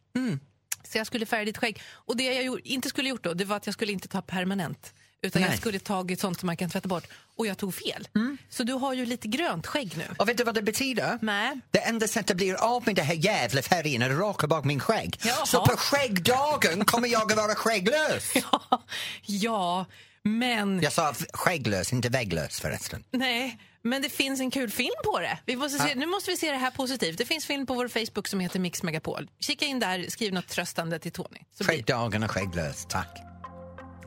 Så 0.85 0.99
jag 0.99 1.07
skulle 1.07 1.27
färga 1.27 1.45
ditt 1.45 1.59
skägg. 1.59 1.83
Och 1.93 2.17
det 2.17 2.25
jag 2.25 2.67
inte 2.67 2.89
skulle 2.89 3.09
gjort 3.09 3.25
då, 3.25 3.35
det 3.35 3.45
var 3.45 3.57
att 3.57 3.67
jag 3.67 3.73
skulle 3.73 3.93
inte 3.93 4.09
ta 4.09 4.23
permanent. 4.23 4.95
Utan 5.25 5.43
Nej. 5.43 5.51
jag 5.51 5.59
skulle 5.61 5.79
tagit 5.79 6.21
sånt 6.21 6.41
som 6.41 6.47
man 6.47 6.57
kan 6.57 6.71
tvätta 6.71 6.89
bort. 6.89 7.05
Och 7.37 7.47
jag 7.47 7.59
tog 7.59 7.75
fel. 7.75 8.09
Så 8.51 8.63
du 8.63 8.73
har 8.73 8.95
ju 8.95 9.07
lite 9.07 9.29
grönt 9.29 9.67
skägg 9.67 9.97
nu. 9.97 10.05
Och 10.19 10.29
vet 10.29 10.37
du 10.37 10.45
vad 10.45 10.55
det 10.55 10.63
betyder? 10.63 11.19
Nej. 11.23 11.61
Det 11.71 11.79
enda 11.79 12.09
sättet 12.09 12.31
att 12.31 12.37
bli 12.37 12.55
av 12.55 12.83
med 12.87 12.97
det 12.97 13.03
här 13.03 13.15
jävla 13.15 13.63
färgen 13.63 14.03
är 14.03 14.11
att 14.11 14.19
raka 14.19 14.47
bak 14.47 14.65
min 14.65 14.81
skägg. 14.81 15.21
Jaha. 15.25 15.47
Så 15.47 15.65
på 15.65 15.77
skäggdagen 15.77 16.85
kommer 16.85 17.09
jag 17.09 17.33
att 17.33 17.39
vara 17.39 17.55
skägglös. 17.55 18.33
ja, 19.27 19.87
men... 20.23 20.83
Jag 20.83 20.93
sa 20.93 21.15
skägglös, 21.33 21.93
inte 21.93 22.09
vägglös 22.09 22.61
förresten. 22.61 23.05
Nej, 23.11 23.59
men 23.83 24.03
det 24.03 24.09
finns 24.09 24.41
en 24.41 24.51
kul 24.51 24.71
film 24.71 24.95
på 25.05 25.21
det. 25.21 25.39
Vi 25.47 25.57
måste 25.57 25.79
se, 25.79 25.95
Nu 25.95 26.07
måste 26.07 26.31
vi 26.31 26.37
se 26.37 26.51
det 26.51 26.57
här 26.57 26.71
positivt. 26.71 27.19
Det 27.19 27.27
finns 27.27 27.47
film 27.47 27.67
på 27.67 27.75
vår 27.75 27.89
Facebook 27.89 28.29
som 28.29 28.41
heter 28.41 28.61
Mix 28.61 28.83
Megapol. 28.83 29.31
Kika 29.41 29.65
in 29.65 29.81
där, 29.81 30.07
skriv 30.09 30.33
något 30.33 30.49
tröstande 30.49 30.99
till 30.99 31.13
Tony. 31.13 31.39
Skäggdagen 31.61 32.23
och 32.23 32.31
skägglös, 32.31 32.87
tack. 32.89 33.34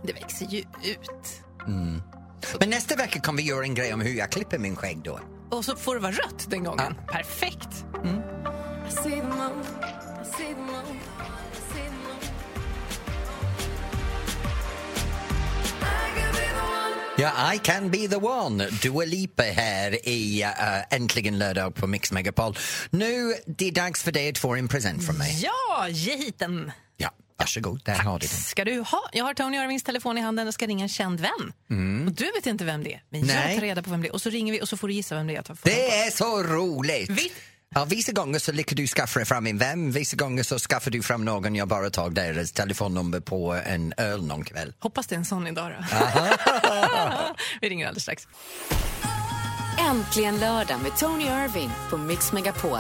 Det 0.03 0.13
växer 0.13 0.45
ju 0.45 0.60
ut. 0.60 1.43
Men 2.60 2.69
nästa 2.69 2.95
vecka 2.95 3.19
kommer 3.19 3.41
vi 3.41 3.49
göra 3.49 3.63
en 3.63 3.75
grej 3.75 3.93
om 3.93 4.01
hur 4.01 4.13
jag 4.13 4.31
klipper 4.31 4.57
min 4.57 4.75
skägg 4.75 5.01
då. 5.03 5.19
Och 5.51 5.65
så 5.65 5.75
får 5.75 5.95
det 5.95 6.01
vara 6.01 6.12
rött 6.12 6.45
den 6.49 6.63
gången. 6.63 6.95
Perfekt. 7.07 7.86
Ja, 17.19 17.53
I 17.53 17.57
can 17.57 17.89
be 17.89 18.07
the 18.07 18.15
one. 18.15 18.69
Dua 18.81 19.05
Lipa 19.05 19.43
här 19.43 20.07
i 20.07 20.43
uh, 20.43 20.95
Äntligen 20.95 21.38
lördag 21.39 21.75
på 21.75 21.88
Mix 21.88 22.12
Megapol. 22.12 22.57
Nu, 22.89 23.33
det 23.45 23.67
är 23.67 23.71
dags 23.71 24.03
för 24.03 24.12
dig 24.12 24.29
att 24.29 24.38
få 24.38 24.55
en 24.55 24.67
present 24.67 25.05
från 25.05 25.17
mig. 25.17 25.39
Ja, 25.43 25.88
ge 25.89 26.17
hit 26.17 26.39
den. 26.39 26.71
Varsågod, 27.38 27.82
där 27.86 27.95
har 27.95 28.19
du 28.19 28.28
den. 28.28 28.38
Ska 28.38 28.65
du 28.65 28.80
ha? 28.80 29.10
Jag 29.13 29.26
har 29.26 29.34
Tony 29.34 29.58
Irvings 29.58 29.84
telefon 29.84 30.17
i 30.17 30.21
handen 30.21 30.47
och 30.47 30.54
ska 30.54 30.67
ringa 30.67 30.84
en 30.84 30.89
känd 30.89 31.19
vän. 31.19 31.54
Och 32.08 32.12
du 32.13 32.32
vet 32.36 32.45
inte 32.45 32.65
vem 32.65 32.84
det 32.84 32.93
är, 32.93 33.02
men 33.10 33.19
jag 33.19 33.28
Nej. 33.28 33.56
tar 33.56 33.62
reda 33.62 33.84
på 33.84 33.89
vem 33.89 34.02
det 34.02 34.08
är. 34.08 34.13
Och 34.13 34.21
så 34.21 34.30
ringer 34.30 34.54
vi 34.54 34.62
och 34.62 34.69
så 34.69 34.78
får 34.78 34.88
du 34.88 34.93
gissa 34.93 35.15
vem 35.15 35.28
det 35.28 35.34
är. 35.34 35.36
jag 35.36 35.45
tar- 35.45 35.58
Det 35.63 35.91
är 36.02 36.12
så 36.12 36.43
roligt! 36.43 37.10
Vi- 37.10 37.32
Ja, 37.76 37.86
vissa 37.86 38.12
gånger 38.12 38.39
så 38.39 38.52
lyckas 38.52 38.76
du 38.76 38.88
skaffa 38.88 39.26
fram 39.26 39.47
en 39.47 39.58
vän, 39.58 39.91
vissa 39.91 40.15
gånger 40.17 40.43
så 40.43 40.60
skaffar 40.60 40.91
du 40.91 41.04
fram 41.04 41.26
någon 41.26 41.56
jag 41.56 41.67
bara 41.67 41.89
tagit 41.89 42.15
deras 42.15 42.52
telefonnummer 42.52 43.19
på 43.19 43.54
en 43.65 43.93
öl 43.97 44.26
någon 44.26 44.43
kväll. 44.43 44.73
Hoppas 44.80 45.08
det 45.08 45.15
är 45.15 45.17
en 45.19 45.26
sån 45.26 45.47
idag 45.47 45.71
då. 45.71 45.86
vi 47.62 47.69
ringer 47.69 47.88
alldeles 47.88 48.04
strax. 48.04 48.28
Äntligen 49.89 50.39
lördag 50.39 50.82
med 50.82 50.97
Tony 50.97 51.26
Irving 51.26 51.69
på 51.89 51.97
Mix 51.97 52.32
Megapol. 52.32 52.80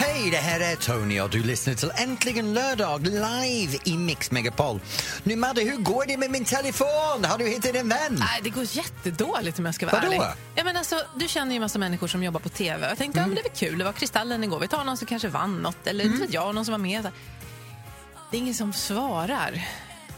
Hej, 0.00 0.30
det 0.30 0.36
här 0.36 0.60
är 0.60 0.76
Tony 0.76 1.20
och 1.20 1.30
du 1.30 1.42
lyssnar 1.42 1.74
till 1.74 1.92
Äntligen 1.96 2.54
lördag 2.54 3.06
live 3.06 3.78
i 3.84 3.96
Mix 3.96 4.30
Megapol. 4.30 4.80
Nu 5.22 5.36
Madde, 5.36 5.62
hur 5.62 5.76
går 5.76 6.04
det 6.06 6.16
med 6.16 6.30
min 6.30 6.44
telefon? 6.44 7.24
Har 7.24 7.38
du 7.38 7.48
hittat 7.48 7.74
en 7.74 7.88
vän? 7.88 8.16
Nej, 8.18 8.40
det 8.44 8.50
går 8.50 8.64
jättedåligt 8.70 9.58
om 9.58 9.64
jag 9.64 9.74
ska 9.74 9.86
vara 9.86 9.96
Vadå? 9.96 10.06
ärlig. 10.06 10.22
Ja, 10.54 10.64
men 10.64 10.76
alltså, 10.76 11.00
du 11.16 11.28
känner 11.28 11.54
ju 11.54 11.60
massa 11.60 11.78
människor 11.78 12.06
som 12.06 12.22
jobbar 12.22 12.40
på 12.40 12.48
TV. 12.48 12.88
Jag 12.88 12.98
tänkte, 12.98 13.20
ja, 13.20 13.26
men 13.26 13.36
det 13.36 13.42
väl 13.42 13.52
kul, 13.54 13.78
det 13.78 13.84
var 13.84 13.92
Kristallen 13.92 14.44
igår. 14.44 14.60
Vi 14.60 14.68
tar 14.68 14.84
någon 14.84 14.96
som 14.96 15.06
kanske 15.06 15.28
vann 15.28 15.56
något, 15.58 15.86
eller 15.86 16.04
inte 16.04 16.20
vet 16.20 16.34
jag, 16.34 16.54
någon 16.54 16.64
som 16.64 16.72
var 16.72 16.78
med. 16.78 17.08
Det 18.30 18.36
är 18.36 18.38
ingen 18.38 18.54
som 18.54 18.72
svarar. 18.72 19.68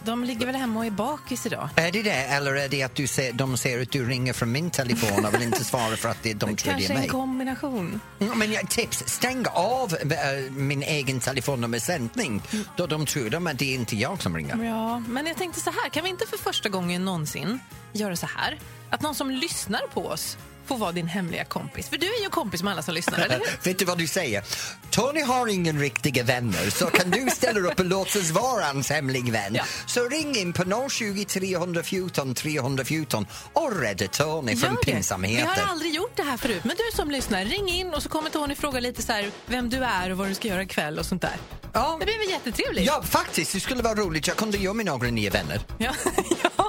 De 0.04 0.24
ligger 0.24 0.46
väl 0.46 0.54
hemma 0.54 0.80
och 0.80 0.86
är 0.86 0.90
bakis 0.90 1.46
idag. 1.46 1.68
Är 1.76 1.92
det 1.92 2.02
det, 2.02 2.10
eller 2.12 2.54
är 2.54 2.68
det 2.68 2.82
att 2.82 2.94
du 2.94 3.06
ser, 3.06 3.32
de 3.32 3.56
ser 3.56 3.82
att 3.82 3.90
du 3.92 4.08
ringer 4.08 4.32
från 4.32 4.52
min 4.52 4.70
telefon 4.70 5.24
och 5.26 5.34
vill 5.34 5.42
inte 5.42 5.64
svara 5.64 5.96
för 5.96 6.08
att 6.08 6.22
det, 6.22 6.34
de 6.34 6.56
tror 6.56 6.72
det 6.72 6.78
Kanske 6.78 6.92
är 6.92 6.94
en 6.94 7.00
mig? 7.00 7.08
kombination. 7.08 8.00
Mm, 8.20 8.38
Men 8.38 8.52
jag, 8.52 8.70
tips, 8.70 9.02
stäng 9.06 9.44
av 9.52 9.94
äh, 9.94 10.50
min 10.52 10.82
egen 10.82 11.20
telefonnummersändning 11.20 12.42
då 12.76 12.86
de 12.86 13.06
tror 13.06 13.30
de 13.30 13.46
att 13.46 13.58
det 13.58 13.70
är 13.70 13.74
inte 13.74 13.96
jag 13.96 14.22
som 14.22 14.36
ringer. 14.36 14.64
Ja, 14.64 14.98
men 14.98 15.26
jag 15.26 15.36
tänkte 15.36 15.60
så 15.60 15.70
här, 15.70 15.88
kan 15.88 16.04
vi 16.04 16.10
inte 16.10 16.26
för 16.26 16.38
första 16.38 16.68
gången 16.68 17.04
någonsin 17.04 17.60
göra 17.92 18.16
så 18.16 18.26
här? 18.26 18.58
Att 18.90 19.02
någon 19.02 19.14
som 19.14 19.30
lyssnar 19.30 19.80
på 19.94 20.06
oss 20.06 20.38
få 20.70 20.76
vara 20.76 20.92
din 20.92 21.09
hemliga 21.09 21.44
kompis. 21.44 21.88
För 21.88 21.96
du 21.96 22.06
är 22.06 22.22
ju 22.22 22.28
kompis 22.28 22.62
med 22.62 22.72
alla 22.72 22.83
som 22.83 22.94
lyssnar, 22.94 23.18
eller 23.18 23.38
hur? 23.38 23.46
Vet 23.64 23.78
du 23.78 23.85
vad 23.85 23.98
du 23.98 24.06
säger? 24.06 24.44
Tony 24.90 25.22
har 25.22 25.46
ingen 25.46 25.80
riktiga 25.80 26.22
vänner 26.24 26.70
så 26.70 26.87
kan 26.87 27.11
du 27.11 27.30
ställa 27.30 27.61
upp 27.61 27.78
och 27.78 27.85
låtsas 27.85 28.30
vara 28.30 28.64
hans 28.64 28.90
hemlig 28.90 29.33
vän. 29.33 29.54
Ja. 29.54 29.64
Så 29.87 30.09
ring 30.09 30.37
in 30.37 30.52
på 30.52 30.88
020 30.90 31.24
314 31.24 32.35
314 32.35 33.26
och 33.52 33.80
rädda 33.80 34.06
Tony 34.06 34.56
från 34.56 34.70
det. 34.70 34.76
Vi 34.87 34.92
pinsamheter. 34.92 35.46
har 35.46 35.70
aldrig 35.70 35.94
gjort 35.94 36.16
det 36.16 36.22
här 36.22 36.37
förut. 36.37 36.64
Men 36.64 36.76
du 36.76 36.96
som 36.96 37.11
lyssnar, 37.11 37.44
ring 37.44 37.68
in 37.68 37.94
och 37.94 38.02
så 38.02 38.09
kommer 38.09 38.30
Tony 38.30 38.54
fråga 38.54 38.80
lite 38.80 39.02
så 39.02 39.12
här, 39.12 39.30
vem 39.46 39.70
du 39.70 39.76
är 39.76 40.11
och 40.11 40.18
vad 40.18 40.28
du 40.28 40.35
ska 40.35 40.48
göra 40.48 40.62
ikväll 40.62 40.98
och 40.98 41.06
sånt 41.06 41.22
där. 41.22 41.37
Ja. 41.72 41.96
Det 42.00 42.04
blir 42.04 42.18
väl 42.18 42.30
jättetrevligt? 42.30 42.87
Ja, 42.87 43.02
faktiskt. 43.02 43.52
Det 43.52 43.61
skulle 43.61 43.83
vara 43.83 43.94
roligt. 43.94 44.26
Jag 44.26 44.37
kunde 44.37 44.59
göra 44.59 44.74
mig 44.74 44.85
några 44.85 45.11
nya 45.11 45.30
vänner. 45.30 45.61
Ja. 45.78 45.94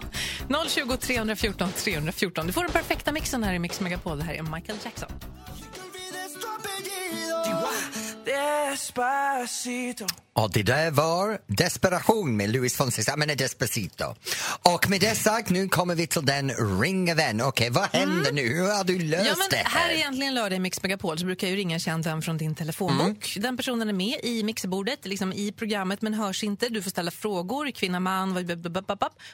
020 0.67 0.97
314 0.97 1.69
314. 1.71 2.47
Du 2.47 2.53
får 2.53 2.63
den 2.63 2.71
perfekta 2.71 3.11
mixen 3.11 3.43
här 3.43 3.53
i 3.53 3.59
Mix 3.59 3.79
Megapol. 3.79 4.17
Det 4.17 4.23
här 4.23 4.33
är 4.33 4.41
Michael 4.41 4.77
Jackson. 4.83 5.09
Och 10.33 10.51
det 10.51 10.63
där 10.63 10.91
var 10.91 11.39
Desperation 11.47 12.37
med 12.37 12.49
Luis 12.49 12.75
Fonseca, 12.75 13.15
men 13.17 13.37
Despacito. 13.37 14.15
Och 14.73 14.89
med 14.89 15.01
det 15.01 15.15
sagt, 15.15 15.49
nu 15.49 15.69
kommer 15.69 15.95
vi 15.95 16.07
till 16.07 16.25
den 16.25 16.51
ringa 16.81 17.15
vän. 17.15 17.41
Okej, 17.41 17.69
vad 17.69 17.89
händer 17.93 18.31
nu? 18.31 18.41
Hur 18.41 18.77
har 18.77 18.83
du 18.83 18.99
löst 18.99 19.21
Mm. 19.21 19.25
Ja, 19.27 19.35
men 19.37 19.47
det 19.49 19.69
här 19.69 19.81
här? 19.81 19.89
är 19.89 19.93
egentligen 19.93 20.33
lördag 20.33 20.57
i 20.57 20.59
Mix 20.59 20.83
Megapol 20.83 21.19
så 21.19 21.25
brukar 21.25 21.47
jag 21.47 21.51
ju 21.51 21.57
ringa 21.57 21.73
en 21.73 21.79
känd 21.79 22.05
vän 22.05 22.21
från 22.21 22.37
din 22.37 22.55
telefonbok. 22.55 23.35
Mm. 23.35 23.43
Den 23.43 23.57
personen 23.57 23.89
är 23.89 23.93
med 23.93 24.19
i 24.23 24.43
mixerbordet, 24.43 25.05
liksom 25.05 25.33
i 25.33 25.51
programmet 25.51 26.01
men 26.01 26.13
hörs 26.13 26.43
inte. 26.43 26.69
Du 26.69 26.81
får 26.81 26.89
ställa 26.89 27.11
frågor, 27.11 27.71
kvinna, 27.71 27.99
man, 27.99 28.37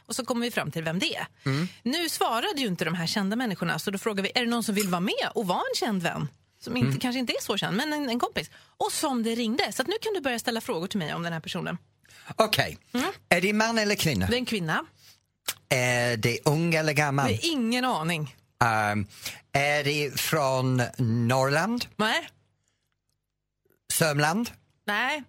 och 0.08 0.16
så 0.16 0.26
kommer 0.26 0.46
vi 0.46 0.52
fram 0.52 0.72
till 0.72 0.84
vem 0.84 1.00
det 1.00 1.16
är. 1.16 1.28
Mm. 1.46 1.68
Nu 1.84 2.10
svarade 2.10 2.62
ju 2.62 2.68
inte 2.68 2.86
de 2.86 2.94
här 2.94 3.08
kända 3.08 3.36
människorna 3.36 3.80
så 3.80 3.92
då 3.92 3.98
frågar 3.98 4.24
vi, 4.24 4.32
är 4.36 4.42
det 4.42 4.50
någon 4.50 4.64
som 4.64 4.76
vill 4.76 4.88
vara 4.88 5.02
med 5.02 5.32
och 5.36 5.48
vara 5.48 5.60
en 5.60 5.76
känd 5.80 6.04
vän? 6.04 6.28
Som 6.68 6.78
inte, 6.78 6.88
Mm. 6.88 7.00
kanske 7.00 7.20
inte 7.20 7.34
är 7.34 7.42
så 7.42 7.58
känd, 7.58 7.78
men 7.78 7.94
en, 7.94 8.10
en 8.10 8.20
kompis. 8.20 8.50
Och 8.78 8.92
som 8.92 9.24
det 9.24 9.36
ringde. 9.36 9.72
Så 9.72 9.82
att 9.82 9.88
nu 9.88 9.94
kan 10.02 10.14
du 10.14 10.22
börja 10.22 10.40
ställa 10.40 10.62
frågor 10.62 10.88
till 10.88 11.00
mig 11.00 11.14
om 11.14 11.24
den 11.24 11.34
här 11.34 11.40
personen. 11.40 11.78
Okej, 12.36 12.78
är 13.30 13.42
det 13.42 13.54
man 13.54 13.78
eller 13.78 13.96
kvinna? 13.96 14.28
Det 14.28 14.36
är 14.36 14.38
en 14.38 14.46
kvinna. 14.46 14.86
Är 15.70 16.18
det 16.18 16.40
ung 16.46 16.76
eller 16.76 16.94
gammal? 16.94 17.28
Det 17.28 17.34
är 17.34 17.52
ingen 17.52 17.86
aning. 17.86 18.36
Um, 18.92 19.08
är 19.52 19.84
det 19.84 20.20
från 20.20 20.82
Norrland, 21.28 21.86
Nej. 21.96 22.30
Sörmland, 23.94 24.50
Nej. 24.88 25.24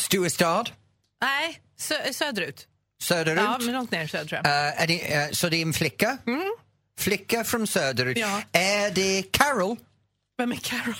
Sturestad, 0.00 0.70
Nej. 1.20 1.60
Sö 1.78 2.12
söderut. 2.12 2.66
söderut? 3.02 3.40
Ja, 3.42 3.58
men 3.60 3.74
långt 3.74 3.90
ner 3.90 4.06
söderut. 4.06 4.32
Uh, 4.46 4.82
är 4.82 4.86
det, 4.86 5.26
uh, 5.26 5.32
så 5.32 5.48
det 5.48 5.56
är 5.56 5.62
en 5.62 5.72
flicka? 5.72 6.18
Flicka 6.98 7.44
från 7.44 7.66
söderut. 7.66 8.18
Ja. 8.18 8.42
Är 8.52 8.90
det 8.90 9.22
Carol? 9.32 9.76
Vem 10.42 10.52
är 10.52 10.56
Carol? 10.56 10.94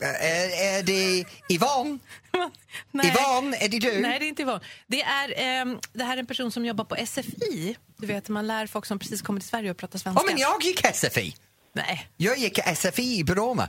Är, 0.00 0.78
är 0.78 0.82
det 0.82 1.24
Yvonne? 1.54 1.98
Nej. 2.90 3.06
Yvonne, 3.06 3.56
är 3.56 3.68
det 3.68 3.78
du? 3.78 4.00
Nej, 4.00 4.18
det 4.18 4.24
är 4.24 4.28
inte 4.28 4.42
Yvonne. 4.42 4.60
Det, 4.86 5.02
är, 5.02 5.32
ehm, 5.36 5.78
det 5.92 6.04
här 6.04 6.14
är 6.16 6.20
en 6.20 6.26
person 6.26 6.50
som 6.52 6.64
jobbar 6.64 6.84
på 6.84 6.96
SFI. 7.06 7.76
Du 7.96 8.06
vet, 8.06 8.28
man 8.28 8.46
lär 8.46 8.66
folk 8.66 8.86
som 8.86 8.98
precis 8.98 9.22
kommit 9.22 9.42
till 9.42 9.48
Sverige 9.50 9.70
och 9.70 9.76
prata 9.76 9.98
svenska. 9.98 10.22
Ja, 10.26 10.32
men 10.32 10.38
jag 10.40 10.62
gick 10.62 10.84
SFI. 10.94 11.34
Nej. 11.72 12.08
Jag 12.16 12.38
gick 12.38 12.58
SFI 12.76 13.18
i 13.18 13.24
Bromma. 13.24 13.68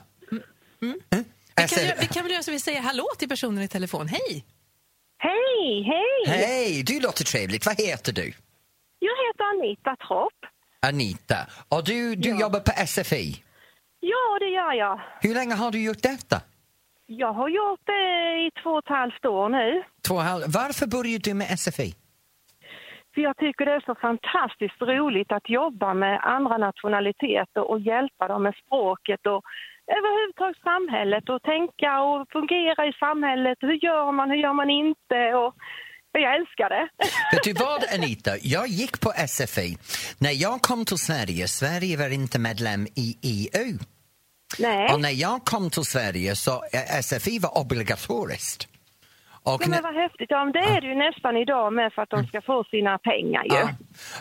Mm. 0.81 0.99
Vi 1.11 1.23
kan, 1.55 1.65
SF 1.65 1.79
ju- 1.83 1.93
vi 1.99 2.07
kan 2.07 2.23
väl 2.23 2.31
göra 2.31 2.43
så 2.43 2.51
vi 2.51 2.59
säger 2.59 2.81
hallå 2.81 3.05
till 3.19 3.29
personen 3.29 3.63
i 3.63 3.67
telefon. 3.67 4.07
Hej! 4.07 4.45
Hej, 5.17 5.83
hej! 5.83 6.37
Hej, 6.37 6.83
du 6.83 6.99
låter 6.99 7.23
trevligt. 7.25 7.65
Vad 7.65 7.81
heter 7.81 8.11
du? 8.13 8.33
Jag 8.99 9.15
heter 9.27 9.43
Anita 9.53 9.95
Tropp. 10.07 10.33
Anita. 10.79 11.47
Och 11.69 11.83
du, 11.83 12.15
du 12.15 12.39
jobbar 12.39 12.59
på 12.59 12.71
SFI. 12.87 13.43
Ja, 14.11 14.39
det 14.39 14.49
gör 14.49 14.73
jag. 14.73 15.01
Hur 15.21 15.33
länge 15.33 15.55
har 15.55 15.71
du 15.71 15.83
gjort 15.83 16.03
detta? 16.03 16.37
Jag 17.05 17.33
har 17.33 17.49
gjort 17.49 17.79
det 17.85 18.03
i 18.45 18.51
två 18.63 18.69
och 18.69 18.83
ett 18.83 18.89
halvt 18.99 19.25
år 19.25 19.49
nu. 19.49 19.83
Två 20.07 20.15
halv. 20.15 20.43
Varför 20.61 20.85
började 20.95 21.29
du 21.29 21.33
med 21.33 21.47
SFI? 21.59 21.89
För 23.13 23.21
jag 23.21 23.37
tycker 23.37 23.65
det 23.65 23.71
är 23.71 23.85
så 23.85 23.95
fantastiskt 23.95 24.81
roligt 24.81 25.31
att 25.31 25.49
jobba 25.49 25.93
med 25.93 26.19
andra 26.35 26.57
nationaliteter 26.57 27.61
och 27.71 27.79
hjälpa 27.79 28.27
dem 28.27 28.43
med 28.43 28.55
språket 28.65 29.25
och 29.33 29.41
överhuvudtaget 29.97 30.57
samhället 30.63 31.29
och 31.29 31.41
tänka 31.41 32.01
och 32.01 32.27
fungera 32.31 32.81
i 32.87 32.93
samhället. 32.93 33.57
Hur 33.61 33.77
gör 33.85 34.11
man, 34.11 34.29
hur 34.29 34.37
gör 34.37 34.53
man 34.53 34.69
inte? 34.69 35.19
Och 35.33 35.53
jag 36.19 36.35
älskar 36.35 36.69
det. 36.69 36.89
Vet 37.31 37.43
du 37.43 37.53
vad, 37.53 37.83
Anita? 37.93 38.37
Jag 38.41 38.67
gick 38.67 38.99
på 38.99 39.13
SFI. 39.27 39.77
När 40.17 40.31
jag 40.31 40.61
kom 40.61 40.85
till 40.85 40.97
Sverige, 40.97 41.47
Sverige 41.47 41.97
var 41.97 42.09
inte 42.09 42.39
medlem 42.39 42.87
i 42.95 43.17
EU. 43.21 43.77
Nej, 44.59 44.93
Och 44.93 45.01
när 45.01 45.09
jag 45.09 45.45
kom 45.45 45.69
till 45.69 45.85
Sverige 45.85 46.35
så 46.35 46.63
eh, 46.71 47.01
SFI 47.01 47.39
var 47.39 47.57
obligatoriskt. 47.57 48.67
Och 49.45 49.61
ja, 49.63 49.69
men 49.69 49.83
vad 49.83 49.95
häftigt. 49.95 50.27
Ja, 50.29 50.43
men 50.43 50.53
det 50.53 50.59
är 50.59 50.81
det 50.81 50.87
ju 50.87 50.95
nästan 50.95 51.37
idag 51.37 51.73
med 51.73 51.93
för 51.93 52.01
att 52.01 52.09
de 52.09 52.27
ska 52.27 52.41
få 52.41 52.63
sina 52.63 52.97
pengar 52.97 53.43
ju. 53.43 53.55
Ja. 53.55 53.69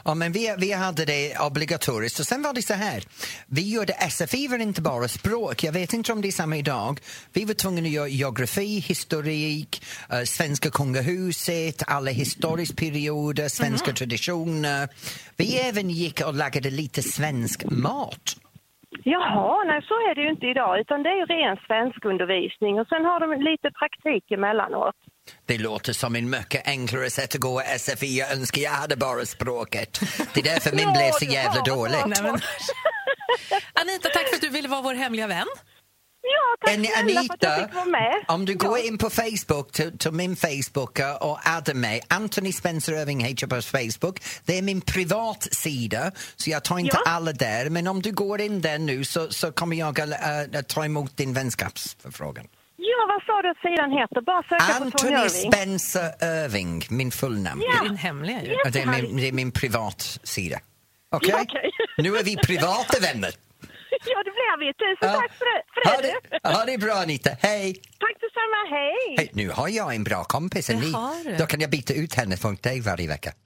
ja, 0.04 0.14
men 0.14 0.32
vi, 0.32 0.54
vi 0.58 0.72
hade 0.72 1.04
det 1.04 1.38
obligatoriskt. 1.46 2.20
Och 2.20 2.26
sen 2.26 2.42
var 2.42 2.54
det 2.54 2.62
så 2.62 2.74
här. 2.74 3.02
Vi 3.46 3.74
gjorde 3.74 3.92
SFI 3.92 4.48
var 4.48 4.58
inte 4.58 4.82
bara 4.82 5.08
språk. 5.08 5.64
Jag 5.64 5.72
vet 5.72 5.92
inte 5.92 6.12
om 6.12 6.22
det 6.22 6.28
är 6.28 6.32
samma 6.32 6.56
idag. 6.56 7.00
Vi 7.32 7.44
var 7.44 7.54
tvungna 7.54 7.80
att 7.80 7.90
göra 7.90 8.08
geografi, 8.08 8.78
historik, 8.80 9.82
eh, 10.12 10.22
svenska 10.22 10.70
kungahuset, 10.70 11.82
alla 11.86 12.10
historiska 12.10 12.76
perioder, 12.76 13.48
svenska 13.48 13.92
traditioner. 13.92 14.88
Vi 15.36 15.58
även 15.58 15.90
gick 15.90 16.20
och 16.26 16.34
lagade 16.34 16.70
lite 16.70 17.02
svensk 17.02 17.64
mat. 17.70 18.36
Jaha, 19.04 19.64
nej 19.64 19.82
så 19.82 19.94
är 19.94 20.14
det 20.14 20.20
ju 20.20 20.30
inte 20.30 20.46
idag 20.46 20.80
utan 20.80 21.02
det 21.02 21.08
är 21.08 21.16
ju 21.16 21.26
ren 21.26 21.56
svenskundervisning 21.66 22.80
och 22.80 22.88
sen 22.88 23.04
har 23.04 23.20
de 23.20 23.42
lite 23.50 23.70
praktik 23.70 24.30
emellanåt. 24.30 24.96
Det 25.46 25.58
låter 25.58 25.92
som 25.92 26.16
en 26.16 26.30
mycket 26.30 26.66
enklare 26.66 27.10
sätt 27.10 27.34
att 27.34 27.40
gå 27.40 27.62
SFI. 27.78 28.18
Jag 28.18 28.32
önskar 28.32 28.62
jag 28.62 28.70
hade 28.70 28.96
bara 28.96 29.26
språket. 29.26 30.00
Det 30.34 30.40
är 30.40 30.44
därför 30.44 30.76
min 30.76 30.92
blev 30.92 31.10
så 31.12 31.24
jävla 31.24 31.62
dåligt. 31.62 32.06
men... 32.06 32.24
Anita, 33.74 34.08
tack 34.08 34.28
för 34.28 34.34
att 34.34 34.40
du 34.40 34.48
ville 34.48 34.68
vara 34.68 34.82
vår 34.82 34.94
hemliga 34.94 35.26
vän. 35.26 35.46
Ja, 36.22 36.66
tack 36.66 36.74
snälla 36.74 37.22
för 37.22 37.34
att 37.34 37.42
jag 37.42 37.64
fick 37.64 37.74
vara 37.74 37.84
med. 37.84 38.24
om 38.28 38.44
du 38.44 38.54
går 38.54 38.78
ja. 38.78 38.84
in 38.84 38.98
på 38.98 39.10
Facebook, 39.10 39.72
till, 39.72 39.98
till 39.98 40.12
min 40.12 40.36
Facebook 40.36 40.98
eh, 40.98 41.14
och 41.14 41.38
addar 41.44 41.74
mig, 41.74 42.02
Anthony 42.08 42.52
Spencer 42.52 42.92
Irving 42.92 43.20
heter 43.20 43.36
jag 43.40 43.50
på 43.50 43.62
Facebook. 43.62 44.22
Det 44.44 44.58
är 44.58 44.62
min 44.62 44.80
privatsida, 44.80 46.12
så 46.36 46.50
jag 46.50 46.64
tar 46.64 46.78
inte 46.78 46.96
Ja. 47.04 47.10
alla 47.10 47.32
där. 47.32 47.70
Men 47.70 47.86
om 47.86 48.02
du 48.02 48.12
går 48.12 48.40
in 48.40 48.60
där 48.60 48.78
nu 48.78 49.04
så, 49.04 49.30
så 49.30 49.52
kommer 49.52 49.76
jag 49.76 50.00
att 50.00 50.54
äh, 50.54 50.62
ta 50.62 50.84
emot 50.84 51.16
din 51.16 51.32
vänskapsförfrågan. 51.34 52.46
Ja, 52.92 53.00
vad 53.12 53.22
sa 53.26 53.42
du 53.42 53.48
att 53.50 53.60
sidan 53.66 53.90
heter? 53.98 54.20
Bara 54.20 54.42
söka 54.42 54.84
på 54.84 54.90
Tony 54.98 55.14
Anthony 55.14 55.16
Irving. 55.16 55.52
Spencer 55.52 56.08
Irving, 56.44 56.82
min 56.90 57.10
fullnamn. 57.10 57.60
Det 57.60 57.66
är 57.66 57.82
din 57.88 57.96
hemliga 57.96 58.42
ju. 58.42 58.52
Ja, 58.64 58.70
Det 58.70 58.80
är 58.80 58.86
min, 58.86 59.16
det 59.16 59.28
är 59.28 59.32
min 59.32 59.52
privatsida. 59.52 60.58
Okej? 61.10 61.30
Ja, 61.30 61.42
okej. 61.42 61.70
Nu 61.98 62.16
är 62.16 62.24
vi 62.24 62.36
privata 62.36 63.00
vänner. 63.00 63.30
Ja, 64.06 64.22
det 64.24 64.30
blir 64.30 64.58
vi. 64.66 64.72
Tusen 64.74 64.96
Ja. 65.14 65.20
tack 65.20 65.32
för 65.38 65.44
det, 65.44 65.62
för 65.74 65.80
Ha 65.90 65.96
det, 66.02 66.14
ha 66.58 66.64
det 66.64 66.78
bra, 66.78 66.92
Anita. 66.94 67.30
Hej! 67.40 67.74
Tack 67.74 68.16
detsamma. 68.20 68.56
Hej! 68.70 69.14
Hej, 69.18 69.30
nu 69.32 69.50
har 69.50 69.68
jag 69.68 69.94
en 69.94 70.04
bra 70.04 70.24
kompis. 70.24 70.66
Du. 70.66 70.92
Då 71.38 71.46
kan 71.46 71.60
jag 71.60 71.70
byta 71.70 71.94
ut 71.94 72.14
henne 72.14 72.36
mot 72.44 72.62
dig 72.62 72.80
varje 72.80 73.08
vecka. 73.08 73.32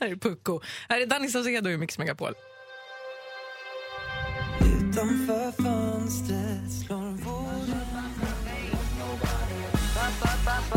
Här 0.00 0.08
är 0.08 0.16
Pucko. 0.16 0.60
Här 0.88 1.00
är 1.00 1.06
Danny 1.06 1.28
Saucedo 1.28 1.70
i 1.70 1.76
Mix 1.76 1.98
Megapol. 1.98 2.34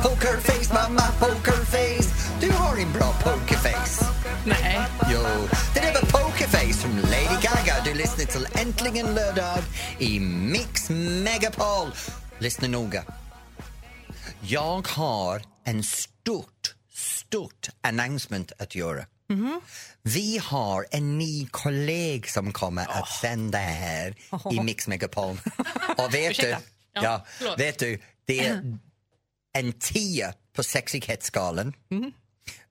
Pokerface, 0.03 0.73
mamma, 0.73 1.01
pokerface. 1.19 2.09
Du 2.41 2.51
har 2.51 2.77
en 2.77 2.91
bra 2.93 3.13
pokerface. 3.23 4.05
Nej. 4.45 4.79
Jo, 5.11 5.21
det 5.73 5.79
där 5.79 5.93
var 5.93 6.01
Pokerface 6.01 6.73
från 6.73 6.95
Lady 7.01 7.41
Gaga. 7.41 7.83
Du 7.85 7.93
lyssnar 7.93 8.25
till 8.25 8.47
Äntligen 8.53 9.15
lördag 9.15 9.57
i 9.99 10.19
Mix 10.19 10.89
Megapol. 11.23 11.87
Lyssna 12.39 12.67
noga. 12.67 13.03
Jag 14.41 14.87
har 14.87 15.41
en 15.65 15.83
stort, 15.83 16.75
stort 16.93 17.69
announcement 17.81 18.51
att 18.59 18.75
göra. 18.75 19.05
Vi 20.01 20.37
har 20.43 20.85
en 20.91 21.17
ny 21.17 21.47
kollega 21.47 22.27
som 22.27 22.51
kommer 22.53 22.87
att 23.01 23.09
sända 23.09 23.57
här 23.57 24.15
i 24.51 24.59
Mix 24.63 24.87
Megapol. 24.87 25.37
Och 25.97 26.13
vet 26.13 26.39
du. 26.39 26.55
Ja, 26.93 27.25
ja, 27.41 27.55
vet 27.57 27.79
du, 27.79 27.99
det 28.25 28.39
är 28.47 28.77
en 29.53 29.73
10 29.73 30.33
på 30.55 30.63
sexighetsskalan. 30.63 31.73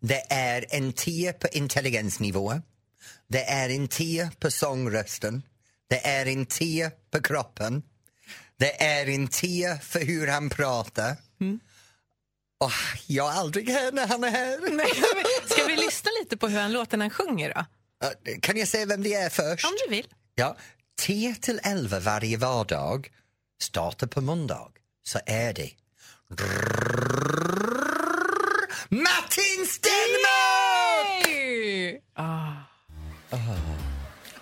Det 0.00 0.32
är 0.32 0.64
en 0.70 0.92
10 0.92 1.32
på 1.32 1.48
intelligensnivå. 1.48 2.60
Det 3.28 3.44
är 3.44 3.68
en 3.68 3.88
10 3.88 4.30
på 4.38 4.50
sångrösten. 4.50 5.42
Det 5.88 6.06
är 6.06 6.26
en 6.26 6.46
10 6.46 6.90
på 7.10 7.22
kroppen. 7.22 7.82
Det 8.56 8.82
är 8.82 9.08
en 9.08 9.28
10 9.28 9.78
för 9.78 10.00
hur 10.00 10.26
han 10.26 10.50
pratar. 10.50 11.16
Och 12.60 12.70
jag 13.06 13.24
har 13.24 13.40
aldrig 13.40 13.70
hört 13.70 13.94
när 13.94 14.06
han 14.06 14.24
är 14.24 14.30
här. 14.30 15.48
Ska 15.48 15.64
vi 15.64 15.76
lyssna 15.76 16.10
lite 16.20 16.36
på 16.36 16.48
hur 16.48 16.58
han 16.58 16.72
låter 16.72 16.96
när 16.96 17.04
han 17.04 17.10
sjunger 17.10 17.54
då? 17.54 17.64
Kan 18.40 18.56
jag 18.56 18.68
säga 18.68 18.86
vem 18.86 19.02
det 19.02 19.14
är 19.14 19.30
först? 19.30 19.64
Om 19.64 19.76
du 19.84 19.90
vill. 19.90 20.06
Ja, 20.34 20.56
10 20.98 21.34
till 21.34 21.60
11 21.62 22.00
varje 22.00 22.36
vardag 22.36 23.10
startar 23.62 24.06
på 24.06 24.20
måndag 24.20 24.68
så 25.02 25.18
är 25.26 25.52
det 25.52 25.70
Martin 28.90 29.66
Stenmark! 29.66 31.26
Ah. 32.14 32.52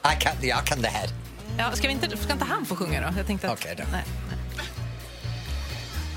Jag 0.03 0.21
kan, 0.21 0.33
jag 0.41 0.65
kan 0.65 0.83
det 0.83 0.89
här. 0.89 1.09
Ja, 1.59 1.73
ska, 1.73 1.87
vi 1.87 1.93
inte, 1.93 2.17
ska 2.17 2.33
inte 2.33 2.45
han 2.45 2.67
få 2.67 2.77
sjunga 2.77 3.01
då? 3.01 3.17
Jag 3.17 3.27
tänkte 3.27 3.51
att, 3.51 3.59
Okej 3.59 3.75
då. 3.79 3.85
Nej. 3.93 4.05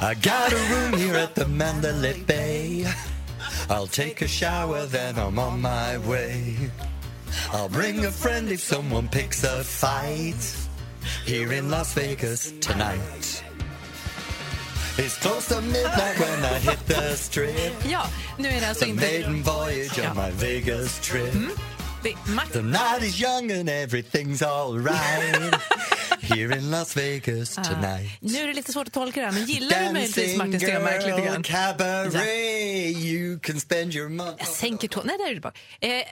I 0.02 0.16
got 0.16 0.54
a 0.54 0.58
room 0.70 0.94
here 1.00 1.24
at 1.24 1.36
the 1.36 1.48
Mandalay 1.48 2.24
Bay. 2.28 2.86
I'll 3.70 3.88
take 3.88 4.26
a 4.26 4.28
shower, 4.28 4.86
then 4.86 5.16
I'm 5.16 5.40
on 5.40 5.62
my 5.62 5.98
way. 5.98 6.70
I'll 7.54 7.70
bring 7.70 8.06
a 8.06 8.12
friend 8.12 8.52
if 8.52 8.60
someone 8.60 9.08
picks 9.08 9.44
a 9.44 9.64
fight 9.64 10.70
here 11.26 11.54
in 11.54 11.70
Las 11.70 11.94
Vegas 11.94 12.54
tonight. 12.60 13.44
It's 14.98 15.18
close 15.22 15.48
to 15.56 15.62
midnight 15.62 16.20
when 16.20 16.44
I 16.46 16.60
hit 16.60 16.80
the 16.88 17.18
strip. 17.18 17.74
Ja, 17.92 18.08
nu 18.38 18.48
är 18.48 18.62
det 18.62 18.68
alltså 18.70 18.84
The 18.86 18.90
inte... 18.92 19.06
maiden 19.06 19.44
voyage 19.44 20.00
on 20.00 20.04
Ja. 20.04 20.14
my 20.14 20.32
Vegas 20.32 21.00
trip. 21.00 21.34
Det 22.04 22.10
är 22.10 22.14
The 22.26 22.32
Martin. 22.32 22.66
night 22.72 23.02
is 23.04 23.22
young 23.22 23.52
and 23.52 23.70
everything's 23.70 24.44
alright 24.46 25.56
here 26.22 26.58
in 26.58 26.72
Las 26.72 26.98
Vegas 26.98 27.56
tonight. 27.56 28.12
Nu 28.20 28.38
är 28.40 28.48
det 28.48 28.54
lite 28.54 28.72
svårt 28.74 28.88
att 28.88 28.94
tolka 28.94 29.20
det 29.20 29.26
här, 29.26 29.34
men 29.34 29.46
gillar 29.46 29.80
du 29.88 29.94
möjligtvis 29.94 30.38
Martin 30.38 30.60
Stenmarck 30.60 31.06
lite 31.06 31.22
grann? 31.22 31.44
cabaret, 31.44 32.14
you 32.98 33.40
can 33.40 33.60
spend 33.60 33.96
your 33.96 34.10
money. 34.10 34.34
Jag 34.38 34.48
sänker 34.48 34.88
tonen. 34.88 35.08
Nej, 35.08 35.18
där 35.18 35.32
är 35.32 35.36
det 35.36 35.42
bara. 35.42 35.54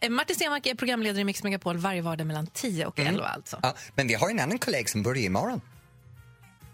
Eh, 0.04 0.10
Martin 0.10 0.36
Stenmarck 0.36 0.66
är 0.66 0.76
programledare 0.76 1.22
i 1.22 1.24
Mix 1.24 1.44
Megapol 1.44 1.78
varje 1.78 2.02
vardag 2.02 2.28
mellan 2.28 2.48
10 2.48 2.86
och 2.86 3.00
11 3.00 3.26
alltså. 3.28 3.60
Ja, 3.64 3.76
men 3.96 4.08
vi 4.08 4.14
har 4.14 4.30
en 4.30 4.40
annan 4.40 4.60
kollega 4.60 4.88
som 4.88 5.04
börjar 5.04 5.24
imorgon. 5.24 5.62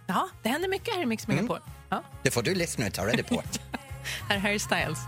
Ja, 0.08 0.30
det 0.44 0.50
händer 0.50 0.70
mycket 0.70 0.96
här 0.96 1.02
i 1.02 1.06
Mix 1.06 1.28
Megapol. 1.28 1.60
Ja, 1.90 2.04
Det 2.24 2.32
får 2.32 2.44
du 2.44 2.56
lyssna 2.56 2.86
och 2.88 2.94
ta 2.94 3.06
reda 3.06 3.24
på. 3.24 3.44
här 4.30 4.36
är 4.36 4.40
Harry 4.40 4.60
Styles. 4.60 5.00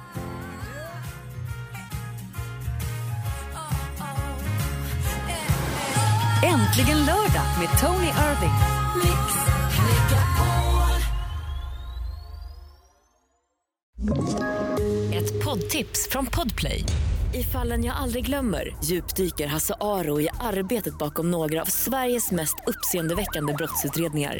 Äntligen 6.44 6.98
lördag 7.06 7.46
med 7.60 7.80
Tony 7.82 8.08
Irving. 8.08 8.54
Ett 15.14 15.44
poddtips 15.46 16.08
från 16.12 16.26
Podplay. 16.26 16.84
I 17.34 17.44
fallen 17.44 17.84
jag 17.84 17.96
aldrig 17.96 18.26
glömmer 18.26 18.76
djupdyker 18.84 19.48
Hasse 19.48 19.74
Aro 19.80 20.22
i 20.22 20.30
arbetet 20.40 20.98
bakom 20.98 21.32
några 21.32 21.62
av 21.62 21.66
Sveriges 21.66 22.32
mest 22.32 22.56
uppseendeväckande 22.68 23.54
brottsutredningar. 23.54 24.40